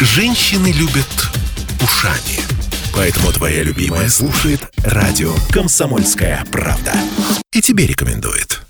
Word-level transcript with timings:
Женщины 0.00 0.72
любят 0.72 1.06
ушами. 1.80 2.40
Поэтому 2.94 3.32
твоя 3.32 3.62
любимая 3.62 4.08
слушает 4.08 4.60
радио 4.78 5.32
«Комсомольская 5.50 6.44
правда». 6.50 6.92
И 7.52 7.62
тебе 7.62 7.86
рекомендует. 7.86 8.60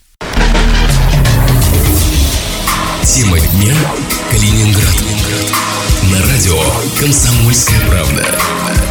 Тема 3.02 3.38
дня 3.38 3.74
Калининград. 4.30 4.94
На 6.12 6.22
радио 6.26 6.60
«Комсомольская 6.98 7.80
правда». 7.88 8.83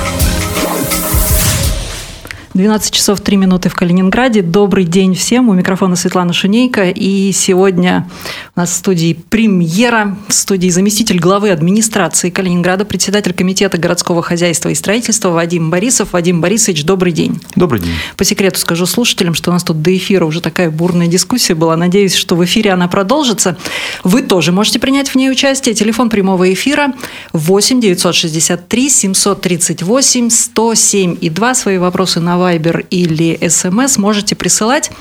12 2.53 2.93
часов 2.93 3.19
3 3.19 3.35
минуты 3.37 3.69
в 3.69 3.73
Калининграде. 3.73 4.43
Добрый 4.43 4.85
день 4.85 5.15
всем. 5.15 5.49
У 5.49 5.53
микрофона 5.53 5.95
Светлана 5.95 6.33
Шунейка. 6.33 6.89
И 6.89 7.31
сегодня 7.31 8.07
у 8.55 8.59
нас 8.59 8.69
в 8.69 8.73
студии 8.73 9.13
премьера. 9.13 10.15
В 10.27 10.33
студии 10.35 10.69
заместитель 10.69 11.17
главы 11.17 11.49
администрации 11.49 12.29
Калининграда, 12.29 12.85
председатель 12.85 13.33
комитета 13.33 13.79
городского 13.79 14.21
хозяйства 14.21 14.69
и 14.69 14.75
строительства 14.75 15.29
Вадим 15.29 15.71
Борисов. 15.71 16.13
Вадим 16.13 16.41
Борисович, 16.41 16.85
добрый 16.85 17.11
день. 17.11 17.41
Добрый 17.55 17.81
день. 17.81 17.93
По 18.17 18.23
секрету 18.23 18.59
скажу 18.59 18.85
слушателям, 18.85 19.33
что 19.33 19.49
у 19.49 19.53
нас 19.53 19.63
тут 19.63 19.81
до 19.81 19.95
эфира 19.97 20.25
уже 20.25 20.39
такая 20.39 20.69
бурная 20.69 21.07
дискуссия 21.07 21.55
была. 21.55 21.75
Надеюсь, 21.75 22.13
что 22.13 22.35
в 22.35 22.45
эфире 22.45 22.71
она 22.71 22.87
продолжится. 22.87 23.57
Вы 24.03 24.21
тоже 24.21 24.51
можете 24.51 24.77
принять 24.77 25.09
в 25.09 25.15
ней 25.15 25.31
участие. 25.31 25.73
Телефон 25.73 26.11
прямого 26.11 26.53
эфира 26.53 26.93
8 27.31 27.81
963 27.81 28.89
738 28.91 30.29
107 30.29 31.17
и 31.19 31.29
2. 31.31 31.55
Свои 31.55 31.79
вопросы 31.79 32.19
на 32.19 32.42
Viber 32.43 32.85
или 32.89 33.37
SMS 33.39 33.99
можете 33.99 34.35
присылать. 34.35 34.91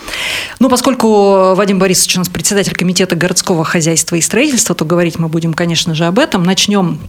Ну, 0.58 0.68
поскольку 0.68 1.54
Вадим 1.54 1.78
Борисович 1.78 2.16
у 2.16 2.18
нас 2.20 2.28
председатель 2.28 2.74
комитета 2.74 3.16
городского 3.16 3.64
хозяйства 3.64 4.16
и 4.16 4.20
строительства, 4.20 4.74
то 4.74 4.84
говорить 4.84 5.18
мы 5.18 5.28
будем, 5.28 5.54
конечно 5.54 5.94
же, 5.94 6.04
об 6.04 6.18
этом. 6.18 6.42
Начнем 6.42 7.00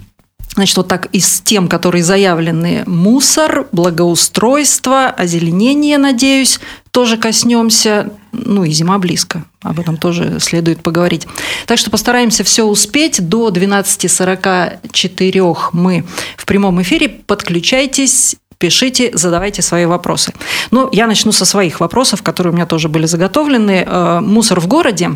Значит, 0.56 0.78
вот 0.78 0.88
так 0.88 1.08
из 1.08 1.42
тем, 1.42 1.68
которые 1.68 2.04
заявлены, 2.04 2.84
мусор, 2.86 3.68
благоустройство, 3.72 5.08
озеленение, 5.08 5.98
надеюсь, 5.98 6.60
тоже 6.92 7.18
коснемся. 7.18 8.12
Ну 8.32 8.64
и 8.64 8.70
зима 8.70 9.00
близко, 9.00 9.46
об 9.62 9.80
этом 9.80 9.98
тоже 9.98 10.38
следует 10.40 10.84
поговорить. 10.84 11.26
Так 11.66 11.80
что 11.80 11.90
постараемся 11.90 12.44
все 12.44 12.66
успеть. 12.66 13.28
До 13.28 13.50
12.44 13.50 15.58
мы 15.72 16.06
в 16.38 16.46
прямом 16.46 16.84
эфире. 16.84 17.10
Подключайтесь, 17.10 18.36
пишите, 18.64 19.12
задавайте 19.14 19.62
свои 19.62 19.86
вопросы. 19.86 20.32
Ну, 20.72 20.88
я 20.94 21.06
начну 21.06 21.34
со 21.34 21.44
своих 21.44 21.82
вопросов, 21.82 22.22
которые 22.22 22.54
у 22.54 22.56
меня 22.56 22.66
тоже 22.66 22.88
были 22.88 23.06
заготовлены. 23.06 23.84
Э, 23.86 24.22
мусор 24.22 24.62
в 24.62 24.68
городе. 24.68 25.10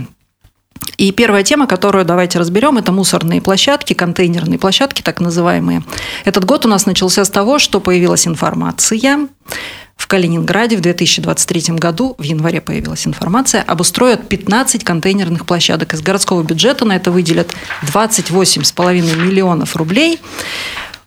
И 0.98 1.12
первая 1.14 1.44
тема, 1.44 1.66
которую 1.66 2.04
давайте 2.04 2.40
разберем, 2.40 2.78
это 2.78 2.92
мусорные 2.92 3.42
площадки, 3.42 3.94
контейнерные 3.94 4.60
площадки, 4.60 5.02
так 5.02 5.22
называемые. 5.22 5.82
Этот 6.26 6.44
год 6.44 6.66
у 6.66 6.70
нас 6.70 6.86
начался 6.86 7.24
с 7.24 7.30
того, 7.30 7.58
что 7.58 7.80
появилась 7.80 8.28
информация 8.28 9.30
в 9.98 10.08
Калининграде 10.08 10.78
в 10.78 10.82
2023 10.82 11.76
году, 11.76 12.16
в 12.18 12.24
январе 12.24 12.62
появилась 12.62 13.08
информация, 13.08 13.64
обустроят 13.64 14.30
15 14.30 14.84
контейнерных 14.84 15.46
площадок. 15.46 15.94
Из 15.94 16.02
городского 16.02 16.44
бюджета 16.44 16.86
на 16.86 16.96
это 16.96 17.12
выделят 17.12 17.54
28,5 17.84 19.26
миллионов 19.26 19.76
рублей. 19.76 20.20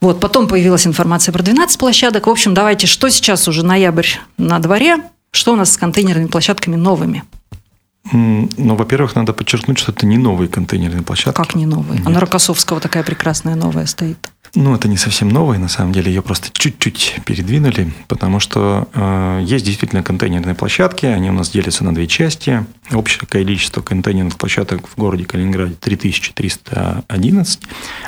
Вот, 0.01 0.19
потом 0.19 0.49
появилась 0.49 0.87
информация 0.87 1.33
про 1.33 1.43
12 1.43 1.79
площадок. 1.79 2.27
В 2.27 2.31
общем, 2.31 2.55
давайте, 2.55 2.87
что 2.87 3.11
сейчас 3.11 3.47
уже 3.49 3.65
ноябрь 3.65 4.07
на 4.39 4.59
дворе, 4.59 4.99
что 5.31 5.53
у 5.53 5.57
нас 5.57 5.73
с 5.73 5.77
контейнерными 5.77 6.29
площадками 6.29 6.77
новыми? 6.77 7.23
Ну, 8.13 8.77
во-первых, 8.77 9.15
надо 9.15 9.33
подчеркнуть, 9.33 9.79
что 9.79 9.93
это 9.93 10.07
не 10.07 10.17
новые 10.17 10.49
контейнерные 10.49 11.03
площадки. 11.03 11.37
Как 11.37 11.55
не 11.55 11.67
новые? 11.67 11.99
Нет. 11.99 12.07
А 12.07 12.11
на 12.11 12.19
Рокоссовского 12.19 12.81
такая 12.81 13.03
прекрасная 13.03 13.55
новая 13.55 13.87
стоит. 13.87 14.31
Ну, 14.55 14.75
это 14.75 14.89
не 14.89 14.97
совсем 14.97 15.29
новая, 15.29 15.59
на 15.59 15.69
самом 15.69 15.93
деле, 15.93 16.13
ее 16.13 16.23
просто 16.23 16.49
чуть-чуть 16.53 17.21
передвинули, 17.25 17.93
потому 18.09 18.41
что 18.41 18.89
э, 18.93 19.43
есть 19.45 19.65
действительно 19.65 20.03
контейнерные 20.03 20.57
площадки, 20.57 21.07
они 21.07 21.31
у 21.31 21.33
нас 21.33 21.51
делятся 21.51 21.85
на 21.85 21.95
две 21.95 22.09
части. 22.09 22.67
Общее 22.93 23.29
количество 23.29 23.81
контейнерных 23.81 24.37
площадок 24.37 24.89
в 24.89 24.97
городе 24.97 25.25
Калининграде 25.25 25.75
3311, 25.75 27.61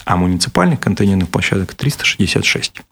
а 0.04 0.16
муниципальных 0.16 0.80
контейнерных 0.80 1.28
площадок 1.28 1.74
366. 1.74 2.82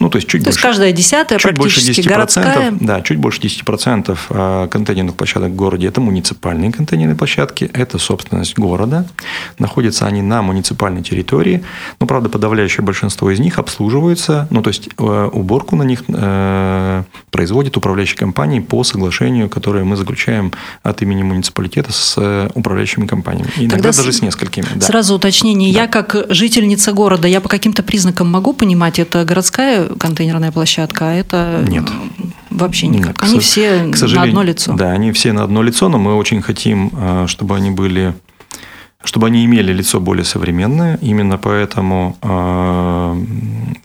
Ну, 0.00 0.10
то 0.10 0.16
есть 0.16 0.28
чуть 0.28 0.42
то 0.42 0.46
больше. 0.46 0.58
есть 0.58 0.62
каждая 0.62 0.92
десятая 0.92 1.38
чуть 1.38 1.56
больше 1.56 1.80
10%, 1.80 2.08
городская. 2.08 2.72
Да, 2.80 3.00
чуть 3.00 3.18
больше 3.18 3.40
10% 3.40 4.16
а, 4.30 4.68
контейнерных 4.68 5.16
площадок 5.16 5.50
в 5.50 5.56
городе– 5.56 5.86
это 5.88 6.00
муниципальные 6.00 6.70
контейнерные 6.70 7.16
площадки, 7.16 7.68
это 7.72 7.98
собственность 7.98 8.56
города. 8.56 9.06
Находятся 9.58 10.06
они 10.06 10.22
на 10.22 10.42
муниципальной 10.42 11.02
территории, 11.02 11.64
но, 11.98 12.06
правда, 12.06 12.28
подавляющее 12.28 12.84
большинство 12.84 13.30
из 13.32 13.40
них 13.40 13.58
обслуживаются, 13.58 14.46
ну, 14.50 14.62
то 14.62 14.68
есть 14.68 14.88
э, 14.96 15.30
уборку 15.32 15.74
на 15.74 15.82
них 15.82 16.04
э, 16.06 17.02
производит 17.32 17.76
управляющая 17.76 18.18
компания 18.18 18.60
по 18.60 18.84
соглашению, 18.84 19.48
которое 19.48 19.82
мы 19.82 19.96
заключаем 19.96 20.52
от 20.84 21.02
имени 21.02 21.24
муниципалитета 21.24 21.92
с 21.92 22.14
э, 22.16 22.50
управляющими 22.54 23.08
компаниями. 23.08 23.50
Иногда 23.56 23.76
Тогда 23.76 23.92
даже 23.96 24.12
с 24.12 24.22
несколькими. 24.22 24.66
Да. 24.76 24.86
Сразу 24.86 25.16
уточнение. 25.16 25.72
Да. 25.72 25.80
Я 25.80 25.86
как 25.88 26.26
жительница 26.28 26.92
города, 26.92 27.26
я 27.26 27.40
по 27.40 27.48
каким-то 27.48 27.82
признакам 27.82 28.30
могу 28.30 28.52
понимать, 28.52 29.00
это 29.00 29.24
городская 29.24 29.87
контейнерная 29.98 30.52
площадка, 30.52 31.10
а 31.10 31.12
это 31.12 31.64
Нет. 31.68 31.84
вообще 32.50 32.88
никак. 32.88 33.22
Нет, 33.22 33.30
они 33.30 33.40
все 33.40 33.82
на 33.82 34.22
одно 34.22 34.42
лицо. 34.42 34.74
Да, 34.74 34.90
они 34.92 35.12
все 35.12 35.32
на 35.32 35.42
одно 35.44 35.62
лицо, 35.62 35.88
но 35.88 35.98
мы 35.98 36.14
очень 36.14 36.42
хотим, 36.42 36.90
э, 36.92 37.24
чтобы 37.26 37.56
они 37.56 37.70
были 37.70 38.14
чтобы 39.04 39.28
они 39.28 39.44
имели 39.44 39.72
лицо 39.72 40.00
более 40.00 40.24
современное. 40.24 40.98
Именно 41.00 41.38
поэтому 41.38 42.16
э, 42.20 43.24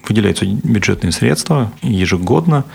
выделяются 0.08 0.46
бюджетные 0.46 1.12
средства 1.12 1.72
ежегодно. 1.82 2.66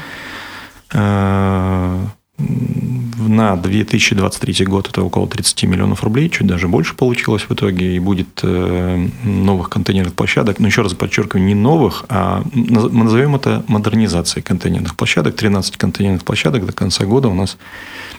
На 2.38 3.56
2023 3.56 4.64
год 4.66 4.88
это 4.88 5.02
около 5.02 5.26
30 5.26 5.64
миллионов 5.64 6.04
рублей, 6.04 6.30
чуть 6.30 6.46
даже 6.46 6.68
больше 6.68 6.94
получилось 6.94 7.42
в 7.42 7.52
итоге, 7.52 7.96
и 7.96 7.98
будет 7.98 8.40
э, 8.42 9.08
новых 9.24 9.68
контейнерных 9.68 10.14
площадок. 10.14 10.60
Но 10.60 10.68
еще 10.68 10.82
раз 10.82 10.94
подчеркиваю, 10.94 11.44
не 11.44 11.54
новых, 11.54 12.04
а 12.08 12.42
мы 12.52 13.04
назовем 13.04 13.34
это 13.34 13.64
модернизацией 13.66 14.42
контейнерных 14.42 14.96
площадок. 14.96 15.34
13 15.34 15.76
контейнерных 15.76 16.24
площадок 16.24 16.64
до 16.64 16.72
конца 16.72 17.04
года 17.04 17.28
у 17.28 17.34
нас 17.34 17.58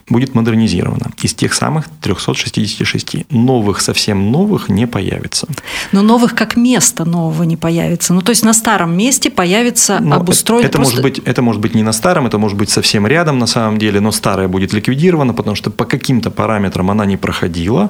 будет 0.10 0.36
модернизировано. 0.36 1.12
Из 1.22 1.34
тех 1.34 1.54
самых 1.54 1.86
366. 2.02 3.32
Новых, 3.32 3.82
совсем 3.82 4.32
новых 4.32 4.70
не 4.70 4.86
появится. 4.88 5.48
Но 5.92 6.02
новых 6.02 6.36
как 6.36 6.56
место 6.56 7.06
нового 7.06 7.44
не 7.44 7.58
появится. 7.58 8.14
Ну, 8.14 8.22
то 8.22 8.32
есть 8.32 8.44
на 8.44 8.54
старом 8.54 8.98
месте 8.98 9.30
появится 9.30 10.00
но 10.00 10.18
обустроен 10.18 10.66
это, 10.66 10.78
просто... 10.78 10.96
может 10.96 11.04
быть, 11.04 11.20
это 11.26 11.42
может 11.42 11.62
быть 11.62 11.76
не 11.76 11.84
на 11.84 11.94
старом, 11.94 12.28
это 12.28 12.38
может 12.38 12.58
быть 12.58 12.70
совсем 12.70 13.08
рядом 13.08 13.40
на 13.40 13.48
самом 13.48 13.78
деле, 13.78 14.00
но 14.00 14.09
старое 14.12 14.48
будет 14.48 14.74
ликвидировано, 14.74 15.34
потому 15.34 15.56
что 15.56 15.72
по 15.72 15.86
каким-то 15.86 16.32
параметрам 16.32 16.90
она 16.92 17.06
не 17.06 17.18
проходила. 17.18 17.90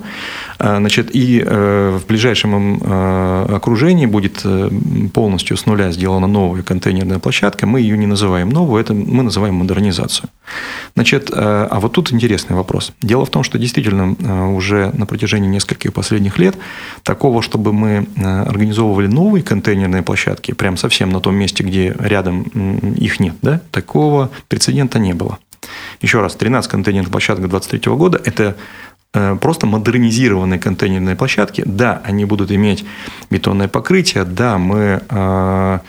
Э, 0.60 0.78
значит, 0.78 1.16
и 1.16 1.44
э, 1.46 1.98
в 1.98 2.08
ближайшем 2.08 2.80
э, 2.82 3.56
окружении 3.56 4.06
будет 4.06 4.46
полностью 5.14 5.58
с 5.58 5.66
нуля 5.66 5.92
сделана 5.92 6.28
новая 6.28 6.64
контейнерная 6.64 7.20
площадка. 7.20 7.68
Мы 7.68 7.82
ее 7.82 7.98
не 7.98 8.08
называем 8.08 8.50
новую, 8.50 8.82
это 8.82 8.94
мы 8.94 9.24
называем 9.24 9.56
модернизацию. 9.56 10.30
Значит, 10.96 11.30
а 11.34 11.80
вот 11.80 11.94
тут 11.94 12.12
интересный 12.12 12.56
вопрос. 12.56 12.94
Дело 13.02 13.26
в 13.26 13.30
том, 13.30 13.44
что 13.44 13.58
действительно 13.58 14.54
уже 14.54 14.92
на 14.94 15.06
протяжении 15.06 15.48
нескольких 15.48 15.94
последних 15.94 16.40
лет 16.40 16.58
такого, 17.04 17.42
чтобы 17.42 17.74
мы 17.74 18.08
организовывали 18.18 19.08
новые 19.08 19.44
контейнерные 19.44 20.02
площадки, 20.02 20.54
прям 20.54 20.78
совсем 20.78 21.10
на 21.10 21.20
том 21.20 21.36
месте, 21.36 21.64
где 21.64 21.96
рядом 22.00 22.44
их 22.44 23.20
нет, 23.20 23.36
да, 23.42 23.62
такого 23.72 24.30
прецедента 24.48 25.00
не 25.00 25.14
было. 25.14 25.38
Еще 26.02 26.22
раз, 26.22 26.36
13 26.36 26.70
контейнерных 26.70 27.12
площадок 27.12 27.50
2023 27.50 27.94
года– 27.94 28.22
это 28.26 28.56
э, 29.14 29.38
просто 29.40 29.66
модернизированные 29.68 30.60
контейнерные 30.60 31.16
площадки. 31.16 31.64
Да, 31.66 32.02
они 32.04 32.26
будут 32.26 32.52
иметь 32.52 32.86
бетонное 33.30 33.68
покрытие, 33.68 34.24
да, 34.26 34.58
мы 34.58 35.02
э, 35.10 35.80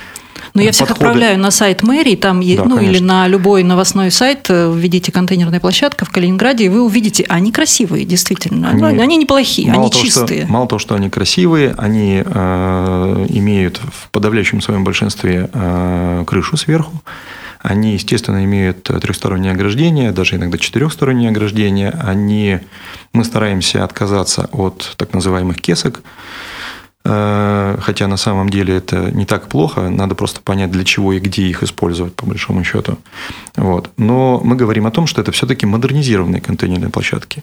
но 0.54 0.62
я 0.62 0.72
всех 0.72 0.88
подходы... 0.88 1.08
отправляю 1.08 1.38
на 1.38 1.50
сайт 1.50 1.82
мэрии, 1.82 2.16
там, 2.16 2.40
да, 2.40 2.64
ну 2.64 2.76
конечно. 2.76 2.96
или 2.96 2.98
на 2.98 3.28
любой 3.28 3.62
новостной 3.62 4.10
сайт, 4.10 4.46
э, 4.48 4.72
введите 4.74 5.12
контейнерная 5.12 5.60
площадка 5.60 6.04
в 6.04 6.10
Калининграде, 6.10 6.64
и 6.64 6.68
вы 6.68 6.82
увидите, 6.82 7.24
они 7.28 7.52
красивые, 7.52 8.04
действительно. 8.04 8.70
Они, 8.70 9.00
они 9.00 9.16
неплохие, 9.16 9.68
мало 9.68 9.82
они 9.82 9.90
того, 9.90 10.04
чистые. 10.04 10.42
Что, 10.42 10.52
мало 10.52 10.66
того, 10.66 10.78
что 10.78 10.94
они 10.94 11.10
красивые, 11.10 11.74
они 11.78 12.22
э, 12.24 13.26
имеют 13.28 13.78
в 13.78 14.10
подавляющем 14.10 14.60
своем 14.60 14.84
большинстве 14.84 15.48
э, 15.52 16.24
крышу 16.26 16.56
сверху. 16.56 17.00
Они, 17.62 17.92
естественно, 17.92 18.42
имеют 18.44 18.84
трехстороннее 18.84 19.52
ограждение, 19.52 20.12
даже 20.12 20.36
иногда 20.36 20.56
четырехстороннее 20.56 21.30
ограждение. 21.30 21.90
Они, 21.90 22.60
мы 23.12 23.24
стараемся 23.24 23.84
отказаться 23.84 24.48
от 24.52 24.94
так 24.96 25.12
называемых 25.12 25.60
кесок. 25.60 26.00
Э, 27.02 27.78
хотя 27.80 28.06
на 28.08 28.18
самом 28.18 28.50
деле 28.50 28.76
это 28.76 29.10
не 29.10 29.24
так 29.24 29.48
плохо, 29.48 29.88
надо 29.88 30.14
просто 30.14 30.40
понять, 30.42 30.70
для 30.70 30.84
чего 30.84 31.14
и 31.14 31.18
где 31.18 31.44
их 31.46 31.62
использовать, 31.62 32.14
по 32.14 32.26
большому 32.26 32.62
счету. 32.62 32.98
Вот. 33.56 33.90
Но 33.96 34.40
мы 34.44 34.54
говорим 34.54 34.86
о 34.86 34.90
том, 34.90 35.06
что 35.06 35.22
это 35.22 35.32
все-таки 35.32 35.64
модернизированные 35.64 36.42
контейнерные 36.42 36.90
площадки. 36.90 37.42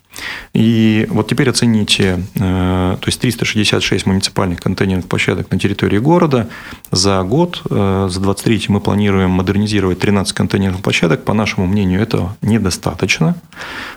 И 0.53 1.07
вот 1.09 1.27
теперь 1.27 1.49
оцените, 1.49 2.23
э, 2.35 2.97
то 2.99 3.07
есть 3.07 3.19
366 3.19 4.05
муниципальных 4.05 4.59
контейнерных 4.59 5.07
площадок 5.07 5.49
на 5.49 5.57
территории 5.57 5.97
города. 5.97 6.47
За 6.91 7.23
год, 7.23 7.63
э, 7.69 8.07
за 8.11 8.19
23 8.19 8.65
мы 8.69 8.79
планируем 8.79 9.31
модернизировать 9.31 9.97
13 9.97 10.33
контейнерных 10.33 10.81
площадок. 10.83 11.23
По 11.23 11.33
нашему 11.33 11.65
мнению, 11.65 11.99
этого 12.01 12.37
недостаточно. 12.43 13.35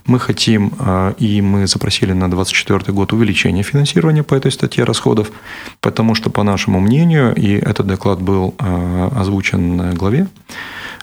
Мы 0.06 0.18
хотим, 0.18 0.72
и 1.18 1.42
мы 1.42 1.66
запросили 1.66 2.12
на 2.12 2.30
24 2.30 2.92
год 2.92 3.12
увеличение 3.12 3.62
финансирования 3.62 4.22
по 4.22 4.34
этой 4.34 4.50
статье 4.50 4.84
расходов– 4.84 5.30
Потому 5.80 6.14
что, 6.14 6.30
по 6.30 6.42
нашему 6.42 6.80
мнению, 6.80 7.34
и 7.34 7.54
этот 7.54 7.86
доклад 7.86 8.20
был 8.20 8.54
э, 8.58 9.08
озвучен 9.16 9.94
главе, 9.94 10.26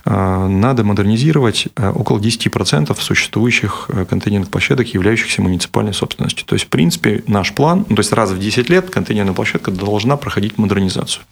э, 0.05 0.47
надо 0.47 0.83
модернизировать 0.83 1.67
э, 1.75 1.89
около 1.89 2.19
10% 2.19 2.95
существующих 3.01 3.89
контейнерных 4.09 4.49
площадок, 4.49 4.93
являющихся 4.93 5.41
муниципальной 5.41 5.93
собственностью. 5.93 6.45
То 6.45 6.55
есть, 6.55 6.65
в 6.65 6.69
принципе, 6.69 7.23
наш 7.27 7.53
план, 7.53 7.85
ну, 7.89 7.95
то 7.95 8.01
есть 8.01 8.13
раз 8.13 8.31
в 8.31 8.39
10 8.39 8.69
лет 8.69 8.89
контейнерная 8.89 9.33
площадка 9.33 9.71
должна 9.71 10.15
проходить 10.17 10.57
модернизацию. 10.57 11.23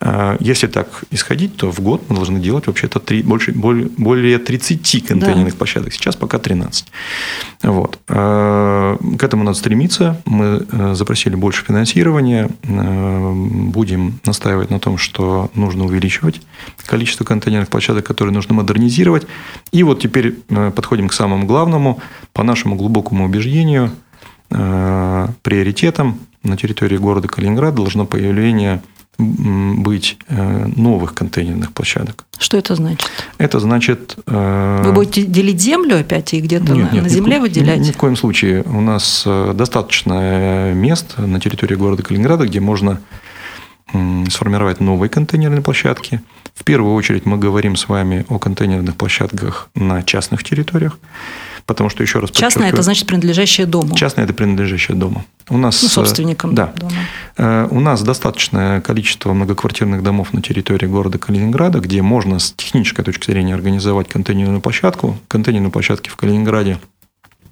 А, 0.00 0.36
если 0.40 0.66
так 0.66 1.04
исходить, 1.10 1.56
то 1.56 1.70
в 1.70 1.80
год 1.80 2.04
мы 2.08 2.16
должны 2.16 2.40
делать 2.40 2.66
вообще-то 2.66 3.00
больше, 3.24 3.52
более 3.52 4.38
30 4.38 5.06
контейнерных 5.06 5.52
да. 5.52 5.58
площадок. 5.58 5.92
Сейчас 5.92 6.16
пока 6.16 6.38
13. 6.38 6.86
Вот. 7.62 7.98
А, 8.08 8.96
к 9.18 9.22
этому 9.22 9.44
надо 9.44 9.56
стремиться. 9.56 10.20
Мы 10.24 10.66
э, 10.70 10.94
запросили 10.94 11.34
больше 11.34 11.64
финансирования. 11.64 12.50
Э, 12.62 13.32
будем 13.34 14.20
настаивать 14.24 14.70
на 14.70 14.78
том, 14.78 14.98
что 14.98 15.50
нужно 15.54 15.84
увеличивать 15.84 16.42
количество 16.86 17.24
контейнерных 17.24 17.68
площадок, 17.68 18.04
которые 18.04 18.34
нужно 18.34 18.54
модернизировать. 18.54 19.26
И 19.72 19.82
вот 19.82 20.00
теперь 20.00 20.38
э, 20.48 20.70
подходим 20.70 21.08
к 21.08 21.12
самому 21.12 21.46
главному. 21.46 22.00
По 22.32 22.42
нашему 22.42 22.76
глубокому 22.76 23.26
убеждению, 23.26 23.92
приоритетом 24.48 26.20
на 26.44 26.56
территории 26.56 26.96
города 26.96 27.26
Калининград 27.26 27.74
должно 27.74 28.04
появление 28.04 28.82
быть 29.18 30.18
э, 30.28 30.66
новых 30.76 31.14
контейнерных 31.14 31.72
площадок. 31.72 32.24
Что 32.38 32.56
это 32.56 32.74
значит? 32.74 33.10
Это 33.38 33.60
значит... 33.60 34.16
Э, 34.26 34.82
Вы 34.84 34.92
будете 34.92 35.24
делить 35.24 35.60
землю 35.60 36.00
опять 36.00 36.34
и 36.34 36.40
где-то 36.40 36.74
нет, 36.74 36.90
на, 36.90 36.94
нет, 36.94 37.02
на 37.04 37.08
земле 37.08 37.36
ни, 37.36 37.40
выделять? 37.40 37.78
Ни, 37.78 37.88
ни 37.88 37.92
в 37.92 37.96
коем 37.96 38.16
случае. 38.16 38.62
У 38.64 38.80
нас 38.80 39.22
э, 39.26 39.52
достаточно 39.54 40.72
мест 40.74 41.18
на 41.18 41.40
территории 41.40 41.74
города 41.74 42.02
Калининграда, 42.02 42.46
где 42.46 42.60
можно 42.60 43.00
сформировать 44.28 44.80
новые 44.80 45.08
контейнерные 45.08 45.62
площадки. 45.62 46.20
В 46.54 46.64
первую 46.64 46.94
очередь 46.94 47.26
мы 47.26 47.36
говорим 47.36 47.76
с 47.76 47.88
вами 47.88 48.24
о 48.28 48.38
контейнерных 48.38 48.96
площадках 48.96 49.68
на 49.74 50.02
частных 50.02 50.42
территориях. 50.42 50.98
Потому 51.66 51.88
что, 51.88 52.02
еще 52.02 52.18
раз 52.18 52.30
Частное– 52.30 52.68
это 52.70 52.82
значит 52.82 53.06
принадлежащее 53.06 53.66
дому. 53.66 53.94
Частное– 53.94 54.24
это 54.26 54.34
принадлежащее 54.34 54.96
дому. 54.96 55.24
У 55.48 55.56
нас, 55.56 55.82
ну, 55.82 55.88
собственникам 55.88 56.54
да. 56.54 56.72
дома. 56.76 56.92
Э, 57.38 57.68
у 57.70 57.80
нас 57.80 58.02
достаточное 58.02 58.80
количество 58.82 59.32
многоквартирных 59.32 60.02
домов 60.02 60.32
на 60.32 60.42
территории 60.42 60.86
города 60.86 61.18
Калининграда, 61.18 61.80
где 61.80 62.02
можно 62.02 62.38
с 62.38 62.52
технической 62.52 63.04
точки 63.04 63.30
зрения 63.30 63.54
организовать 63.54 64.08
контейнерную 64.08 64.60
площадку. 64.60 65.18
Контейнерные 65.28 65.70
площадки 65.70 66.10
в 66.10 66.16
Калининграде 66.16 66.78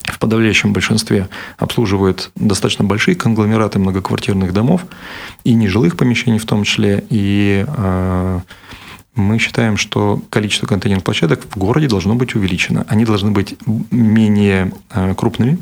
в 0.05 0.19
подавляющем 0.19 0.73
большинстве 0.73 1.29
обслуживают 1.59 2.33
достаточно 2.35 2.85
большие 2.85 3.15
конгломераты 3.15 3.79
многоквартирных 3.79 4.53
домов 4.53 4.83
и 5.45 5.55
нежилых 5.55 5.97
помещений 5.97 6.39
в 6.39 6.45
том 6.45 6.65
числе. 6.65 7.05
И 7.09 7.65
э, 7.67 8.41
мы 9.15 9.39
считаем, 9.39 9.77
что 9.77 10.23
количество 10.31 10.67
контейнерных 10.67 11.05
площадок 11.05 11.45
в 11.45 11.59
городе 11.59 11.89
должно 11.89 12.15
быть 12.15 12.35
увеличено. 12.35 12.87
Они 12.89 13.05
должны 13.05 13.31
быть 13.31 13.57
менее 13.91 14.73
э, 14.91 15.15
крупными, 15.15 15.59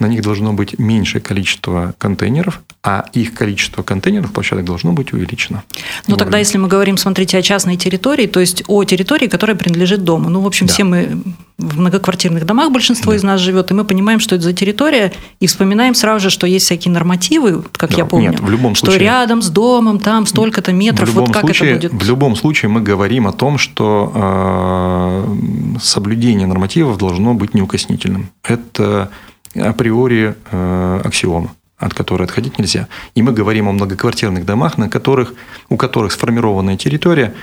на 0.00 0.06
них 0.06 0.22
должно 0.22 0.52
быть 0.52 0.78
меньшее 0.78 1.20
количество 1.20 1.94
контейнеров, 1.98 2.60
а 2.82 3.04
их 3.12 3.34
количество 3.34 3.82
контейнерных 3.82 4.32
площадок 4.32 4.64
должно 4.64 4.92
быть 4.92 5.12
увеличено. 5.12 5.62
Ну, 6.06 6.16
тогда, 6.16 6.38
если 6.38 6.56
мы 6.58 6.66
говорим, 6.66 6.96
смотрите, 6.96 7.36
о 7.38 7.42
частной 7.42 7.76
территории, 7.76 8.26
то 8.26 8.40
есть 8.40 8.64
о 8.66 8.82
территории, 8.84 9.26
которая 9.26 9.56
принадлежит 9.56 10.02
дому. 10.02 10.30
Ну, 10.30 10.40
в 10.40 10.46
общем, 10.46 10.66
да. 10.66 10.72
все 10.72 10.84
мы 10.84 11.22
в 11.58 11.78
многоквартирных 11.78 12.46
домах, 12.46 12.72
большинство 12.72 13.12
да. 13.12 13.18
из 13.18 13.22
нас 13.22 13.40
живет, 13.40 13.70
и 13.70 13.74
мы 13.74 13.84
понимаем, 13.84 14.18
что 14.18 14.34
это 14.34 14.44
за 14.44 14.54
территория, 14.54 15.12
и 15.40 15.46
вспоминаем 15.46 15.94
сразу 15.94 16.24
же, 16.24 16.30
что 16.30 16.46
есть 16.46 16.64
всякие 16.64 16.92
нормативы, 16.92 17.62
как 17.76 17.90
да. 17.90 17.98
я 17.98 18.04
помню, 18.06 18.30
Нет, 18.30 18.40
в 18.40 18.48
любом 18.48 18.74
что 18.74 18.86
случае, 18.86 19.04
рядом 19.04 19.42
с 19.42 19.50
домом 19.50 19.98
там 19.98 20.26
столько-то 20.26 20.72
метров, 20.72 21.12
вот 21.12 21.30
как 21.30 21.42
случае, 21.42 21.72
это 21.72 21.88
будет? 21.90 22.02
В 22.02 22.08
любом 22.08 22.34
случае 22.34 22.70
мы 22.70 22.80
говорим 22.80 23.26
о 23.26 23.32
том, 23.32 23.58
что 23.58 24.12
э, 24.14 25.78
соблюдение 25.82 26.46
нормативов 26.46 26.96
должно 26.96 27.34
быть 27.34 27.52
неукоснительным. 27.52 28.30
Это 28.42 29.10
априори 29.54 30.34
э, 30.50 31.00
аксиома 31.04 31.54
от 31.80 31.94
которой 31.94 32.24
отходить 32.24 32.58
нельзя. 32.58 32.88
И 33.14 33.22
мы 33.22 33.32
говорим 33.32 33.66
о 33.66 33.72
многоквартирных 33.72 34.44
домах, 34.44 34.76
на 34.76 34.90
которых, 34.90 35.32
у 35.70 35.76
которых 35.76 36.12
сформированная 36.12 36.76
территория, 36.76 37.34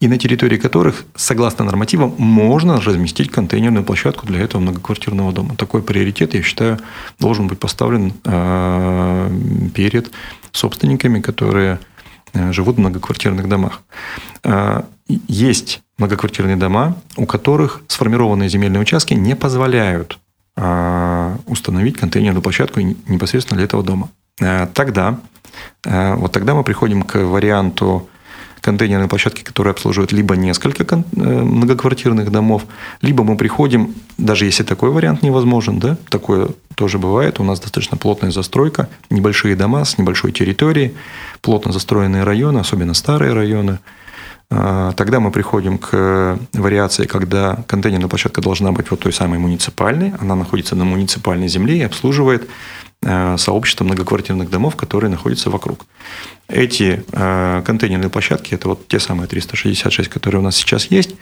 и 0.00 0.06
на 0.06 0.16
территории 0.16 0.58
которых, 0.58 1.04
согласно 1.16 1.64
нормативам, 1.64 2.14
можно 2.18 2.80
разместить 2.80 3.30
контейнерную 3.30 3.84
площадку 3.84 4.26
для 4.26 4.40
этого 4.40 4.60
многоквартирного 4.60 5.32
дома. 5.32 5.56
Такой 5.56 5.82
приоритет, 5.82 6.34
я 6.34 6.42
считаю, 6.42 6.78
должен 7.18 7.48
быть 7.48 7.58
поставлен 7.58 8.12
э, 8.24 9.30
перед 9.74 10.12
собственниками, 10.52 11.20
которые 11.20 11.80
э, 12.32 12.52
живут 12.52 12.76
в 12.76 12.80
многоквартирных 12.80 13.48
домах. 13.48 13.82
Э, 14.44 14.82
есть 15.26 15.80
многоквартирные 15.96 16.56
дома, 16.56 16.94
у 17.16 17.26
которых 17.26 17.80
сформированные 17.88 18.48
земельные 18.48 18.80
участки 18.80 19.14
не 19.14 19.34
позволяют 19.34 20.18
установить 21.46 21.96
контейнерную 21.96 22.42
площадку 22.42 22.80
непосредственно 22.80 23.56
для 23.56 23.64
этого 23.64 23.82
дома. 23.82 24.10
А, 24.40 24.66
тогда, 24.66 25.20
а, 25.86 26.16
вот 26.16 26.32
тогда 26.32 26.54
мы 26.54 26.64
приходим 26.64 27.02
к 27.02 27.16
варианту 27.16 28.08
контейнерной 28.60 29.08
площадки, 29.08 29.42
которая 29.42 29.72
обслуживает 29.72 30.10
либо 30.10 30.36
несколько 30.36 30.96
э, 30.96 31.02
многоквартирных 31.16 32.32
домов, 32.32 32.64
либо 33.00 33.22
мы 33.22 33.36
приходим, 33.36 33.94
даже 34.18 34.46
если 34.46 34.64
такой 34.64 34.90
вариант 34.90 35.22
невозможен, 35.22 35.78
да, 35.78 35.96
такое 36.10 36.48
тоже 36.74 36.98
бывает, 36.98 37.38
у 37.38 37.44
нас 37.44 37.60
достаточно 37.60 37.96
плотная 37.96 38.32
застройка, 38.32 38.88
небольшие 39.10 39.54
дома 39.54 39.84
с 39.84 39.96
небольшой 39.96 40.32
территорией, 40.32 40.94
плотно 41.40 41.70
застроенные 41.70 42.24
районы, 42.24 42.58
особенно 42.58 42.94
старые 42.94 43.32
районы– 43.32 43.78
а, 43.88 44.07
тогда 44.50 45.20
мы 45.20 45.30
приходим 45.30 45.78
к 45.78 46.38
вариации, 46.54 47.04
когда 47.06 47.64
контейнерная 47.66 48.08
площадка 48.08 48.40
должна 48.40 48.72
быть 48.72 48.90
вот 48.90 49.00
той 49.00 49.12
самой 49.12 49.38
муниципальной. 49.38 50.14
Она 50.18 50.34
находится 50.34 50.74
на 50.74 50.84
муниципальной 50.84 51.48
земле 51.48 51.78
и 51.78 51.82
обслуживает 51.82 52.48
а, 53.04 53.36
сообщество 53.36 53.84
многоквартирных 53.84 54.50
домов, 54.50 54.74
которые 54.74 55.08
находятся 55.08 55.50
вокруг. 55.50 55.86
Эти 56.48 57.04
а, 57.12 57.62
контейнерные 57.62 58.10
площадки, 58.10 58.54
это 58.54 58.68
вот 58.70 58.88
те 58.88 58.98
самые 58.98 59.28
366, 59.28 60.08
которые 60.08 60.40
у 60.40 60.42
нас 60.42 60.56
сейчас 60.56 60.86
есть, 60.86 61.14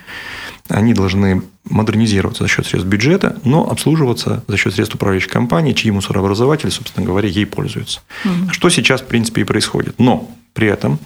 они 0.68 0.94
должны 0.94 1.42
модернизироваться 1.64 2.44
за 2.44 2.48
счет 2.48 2.66
средств 2.66 2.88
бюджета, 2.88 3.38
но 3.44 3.68
обслуживаться 3.70 4.42
за 4.48 4.56
счет 4.56 4.74
средств 4.74 4.94
управляющей 4.94 5.28
компании, 5.28 5.74
чьи 5.74 5.90
мусорообразователи, 5.90 6.70
собственно 6.70 7.04
говоря, 7.04 7.28
ей 7.28 7.44
пользуются. 7.44 8.00
Угу. 8.24 8.52
Что 8.52 8.70
сейчас, 8.70 9.02
в 9.02 9.06
принципе, 9.06 9.42
и 9.42 9.44
происходит. 9.44 9.96
Но 9.98 10.30
при 10.56 10.68
этом 10.68 10.98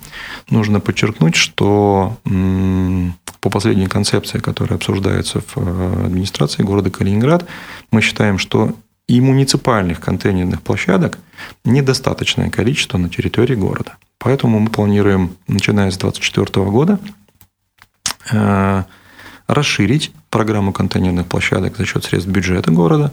нужно 0.48 0.78
подчеркнуть, 0.78 1.34
что 1.34 2.16
по 3.40 3.50
последней 3.50 3.88
концепции, 3.88 4.38
которая 4.38 4.76
обсуждается 4.76 5.40
в 5.40 5.56
э, 5.56 6.06
администрации 6.06 6.62
города 6.62 6.90
Калининград, 6.90 7.46
мы 7.90 8.00
считаем, 8.00 8.38
что 8.38 8.74
и 9.08 9.20
муниципальных 9.20 10.00
контейнерных 10.00 10.62
площадок 10.62 11.18
недостаточное 11.64 12.48
количество 12.50 12.96
на 12.96 13.08
территории 13.08 13.56
города. 13.56 13.96
Поэтому 14.18 14.60
мы 14.60 14.70
планируем, 14.70 15.36
начиная 15.48 15.90
с 15.90 15.96
2024 15.96 16.70
года, 16.70 17.00
э, 18.30 18.84
расширить 19.48 20.12
программу 20.30 20.72
контейнерных 20.72 21.26
площадок 21.26 21.76
за 21.76 21.84
счет 21.84 22.04
средств 22.04 22.30
бюджета 22.30 22.70
города. 22.70 23.12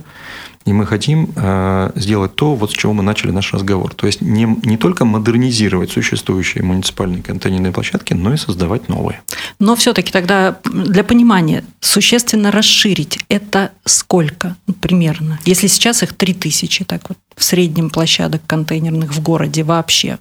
И 0.65 0.73
мы 0.73 0.85
хотим 0.85 1.31
э, 1.35 1.91
сделать 1.95 2.35
то, 2.35 2.53
вот 2.53 2.71
с 2.71 2.73
чего 2.73 2.93
мы 2.93 3.01
начали 3.01 3.31
наш 3.31 3.53
разговор. 3.53 3.93
То 3.93 4.05
есть 4.05 4.21
не, 4.21 4.43
не 4.63 4.77
только 4.77 5.05
модернизировать 5.05 5.91
существующие 5.91 6.63
муниципальные 6.63 7.23
контейнерные 7.23 7.71
площадки, 7.71 8.13
но 8.13 8.33
и 8.33 8.37
создавать 8.37 8.89
новые. 8.89 9.21
Но 9.59 9.75
все-таки 9.75 10.11
тогда 10.11 10.59
для 10.65 11.03
понимания, 11.03 11.63
существенно 11.79 12.51
расширить 12.51 13.19
это 13.29 13.71
сколько 13.85 14.57
примерно? 14.81 15.39
Если 15.45 15.67
сейчас 15.67 16.03
их 16.03 16.13
3000, 16.13 16.83
так 16.83 17.09
вот, 17.09 17.17
в 17.35 17.43
среднем 17.43 17.89
площадок 17.89 18.41
контейнерных 18.45 19.13
в 19.13 19.21
городе 19.21 19.63
вообще, 19.63 20.19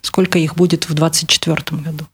сколько 0.00 0.38
их 0.38 0.56
будет 0.56 0.88
в 0.88 0.94
2024 0.94 1.82
году? 1.82 2.06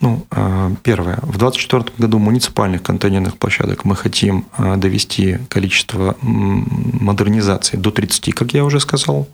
Ну, 0.00 0.24
э, 0.30 0.70
первое. 0.84 1.18
В 1.22 1.38
2024 1.38 1.84
году 1.98 2.18
муниципальных 2.18 2.82
контейнерных 2.82 3.36
площадок 3.36 3.84
мы 3.84 3.96
хотим 3.96 4.46
э, 4.56 4.76
довести 4.76 5.38
количество 5.48 6.16
модернизации 6.22 7.76
до 7.76 7.90
30, 7.90 8.32
как 8.32 8.54
я 8.54 8.64
уже 8.64 8.78
сказал. 8.78 9.26